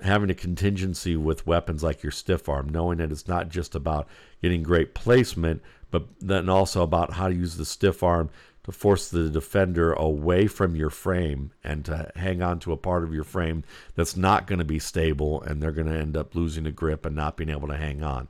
Having 0.03 0.29
a 0.29 0.35
contingency 0.35 1.15
with 1.15 1.47
weapons 1.47 1.81
like 1.81 2.03
your 2.03 2.11
stiff 2.11 2.47
arm, 2.47 2.69
knowing 2.69 2.99
that 2.99 3.11
it's 3.11 3.27
not 3.27 3.49
just 3.49 3.73
about 3.73 4.07
getting 4.41 4.61
great 4.61 4.93
placement, 4.93 5.63
but 5.89 6.05
then 6.19 6.47
also 6.47 6.83
about 6.83 7.13
how 7.13 7.27
to 7.27 7.33
use 7.33 7.57
the 7.57 7.65
stiff 7.65 8.03
arm 8.03 8.29
to 8.69 8.77
force 8.77 9.09
the 9.09 9.29
defender 9.29 9.93
away 9.93 10.45
from 10.45 10.75
your 10.75 10.91
frame 10.91 11.51
and 11.63 11.85
to 11.85 12.11
hang 12.15 12.43
on 12.43 12.59
to 12.59 12.71
a 12.71 12.77
part 12.77 13.03
of 13.03 13.13
your 13.13 13.23
frame 13.23 13.63
that's 13.95 14.15
not 14.15 14.45
going 14.45 14.59
to 14.59 14.65
be 14.65 14.77
stable 14.77 15.41
and 15.41 15.61
they're 15.61 15.71
going 15.71 15.87
to 15.87 15.97
end 15.97 16.15
up 16.15 16.35
losing 16.35 16.67
a 16.67 16.71
grip 16.71 17.03
and 17.03 17.15
not 17.15 17.35
being 17.35 17.49
able 17.49 17.67
to 17.67 17.77
hang 17.77 18.03
on. 18.03 18.29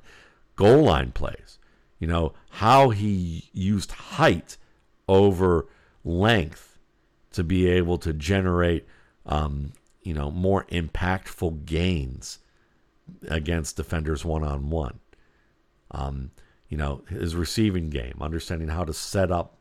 Goal 0.55 0.83
line 0.83 1.11
plays, 1.11 1.59
you 1.99 2.07
know, 2.07 2.33
how 2.51 2.89
he 2.89 3.49
used 3.51 3.91
height 3.91 4.55
over 5.09 5.67
length 6.05 6.79
to 7.33 7.43
be 7.43 7.67
able 7.67 7.97
to 7.97 8.13
generate 8.13 8.87
um, 9.25 9.73
you 10.01 10.13
know, 10.13 10.31
more 10.31 10.65
impactful 10.65 11.65
gains 11.65 12.39
against 13.27 13.75
defenders 13.75 14.23
one 14.23 14.45
on 14.45 14.69
one. 14.69 14.99
You 16.69 16.77
know, 16.77 17.03
his 17.09 17.35
receiving 17.35 17.89
game, 17.89 18.19
understanding 18.21 18.69
how 18.69 18.85
to 18.85 18.93
set 18.93 19.31
up 19.31 19.58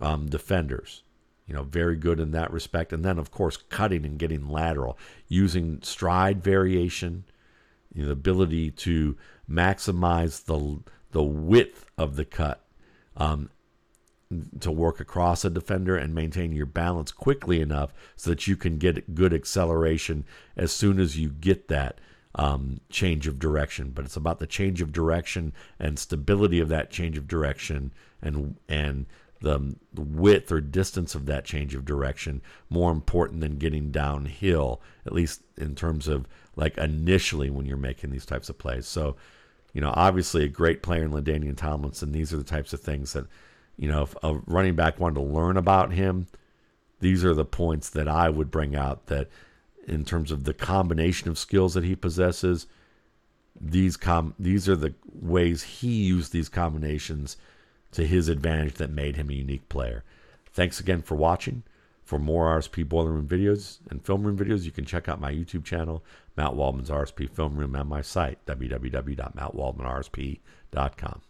um, 0.00 0.26
defenders, 0.26 1.02
you 1.46 1.54
know, 1.54 1.62
very 1.62 1.96
good 1.96 2.20
in 2.20 2.30
that 2.32 2.52
respect. 2.52 2.92
And 2.92 3.04
then, 3.04 3.18
of 3.18 3.30
course, 3.30 3.56
cutting 3.56 4.04
and 4.04 4.18
getting 4.18 4.48
lateral, 4.48 4.98
using 5.28 5.80
stride 5.82 6.42
variation, 6.42 7.24
you 7.92 8.02
know, 8.02 8.06
the 8.08 8.12
ability 8.12 8.70
to 8.70 9.16
maximize 9.48 10.44
the 10.44 10.82
the 11.12 11.22
width 11.22 11.86
of 11.96 12.16
the 12.16 12.24
cut 12.24 12.64
um, 13.16 13.48
to 14.58 14.72
work 14.72 14.98
across 14.98 15.44
a 15.44 15.50
defender 15.50 15.96
and 15.96 16.12
maintain 16.12 16.52
your 16.52 16.66
balance 16.66 17.12
quickly 17.12 17.60
enough 17.60 17.92
so 18.16 18.30
that 18.30 18.48
you 18.48 18.56
can 18.56 18.78
get 18.78 19.14
good 19.14 19.32
acceleration 19.32 20.24
as 20.56 20.72
soon 20.72 20.98
as 20.98 21.16
you 21.16 21.28
get 21.28 21.68
that 21.68 22.00
um, 22.34 22.80
change 22.90 23.28
of 23.28 23.38
direction. 23.38 23.90
But 23.90 24.04
it's 24.04 24.16
about 24.16 24.40
the 24.40 24.46
change 24.46 24.82
of 24.82 24.92
direction 24.92 25.52
and 25.78 25.98
stability 25.98 26.58
of 26.58 26.68
that 26.68 26.90
change 26.90 27.16
of 27.16 27.28
direction 27.28 27.92
and 28.20 28.56
and 28.68 29.06
Um, 29.46 29.76
the 29.92 30.00
width 30.00 30.50
or 30.50 30.60
distance 30.60 31.14
of 31.14 31.26
that 31.26 31.44
change 31.44 31.74
of 31.74 31.84
direction 31.84 32.40
more 32.70 32.90
important 32.90 33.40
than 33.40 33.58
getting 33.58 33.90
downhill, 33.90 34.80
at 35.04 35.12
least 35.12 35.42
in 35.56 35.74
terms 35.74 36.08
of 36.08 36.26
like 36.56 36.78
initially 36.78 37.50
when 37.50 37.66
you're 37.66 37.76
making 37.76 38.10
these 38.10 38.26
types 38.26 38.48
of 38.48 38.58
plays. 38.58 38.86
So, 38.86 39.16
you 39.72 39.80
know, 39.80 39.92
obviously 39.94 40.44
a 40.44 40.48
great 40.48 40.82
player 40.82 41.04
in 41.04 41.10
LaDainian 41.10 41.56
Tomlinson. 41.56 42.12
These 42.12 42.32
are 42.32 42.38
the 42.38 42.44
types 42.44 42.72
of 42.72 42.80
things 42.80 43.12
that 43.12 43.26
you 43.76 43.88
know, 43.88 44.02
if 44.02 44.14
a 44.22 44.34
running 44.46 44.74
back 44.74 45.00
wanted 45.00 45.16
to 45.16 45.22
learn 45.22 45.56
about 45.56 45.92
him, 45.92 46.26
these 47.00 47.24
are 47.24 47.34
the 47.34 47.44
points 47.44 47.90
that 47.90 48.08
I 48.08 48.28
would 48.28 48.50
bring 48.50 48.76
out 48.76 49.06
that 49.06 49.28
in 49.86 50.04
terms 50.04 50.30
of 50.30 50.44
the 50.44 50.54
combination 50.54 51.28
of 51.28 51.38
skills 51.38 51.74
that 51.74 51.84
he 51.84 51.96
possesses, 51.96 52.66
these 53.60 53.96
com 53.96 54.34
these 54.38 54.68
are 54.68 54.76
the 54.76 54.94
ways 55.12 55.62
he 55.62 56.04
used 56.04 56.32
these 56.32 56.48
combinations 56.48 57.36
to 57.94 58.06
his 58.06 58.28
advantage 58.28 58.74
that 58.74 58.90
made 58.90 59.16
him 59.16 59.30
a 59.30 59.34
unique 59.34 59.68
player. 59.68 60.04
Thanks 60.52 60.78
again 60.78 61.02
for 61.02 61.16
watching. 61.16 61.64
For 62.04 62.18
more 62.18 62.58
RSP 62.58 62.88
Boiler 62.88 63.12
Room 63.12 63.26
videos 63.26 63.78
and 63.90 64.04
film 64.04 64.24
room 64.24 64.36
videos, 64.36 64.64
you 64.64 64.70
can 64.70 64.84
check 64.84 65.08
out 65.08 65.20
my 65.20 65.32
YouTube 65.32 65.64
channel, 65.64 66.04
Matt 66.36 66.52
Waldman's 66.52 66.90
RSP 66.90 67.30
Film 67.30 67.56
Room, 67.56 67.74
and 67.74 67.88
my 67.88 68.02
site, 68.02 68.44
www.mattwaldmanrsp.com. 68.46 71.20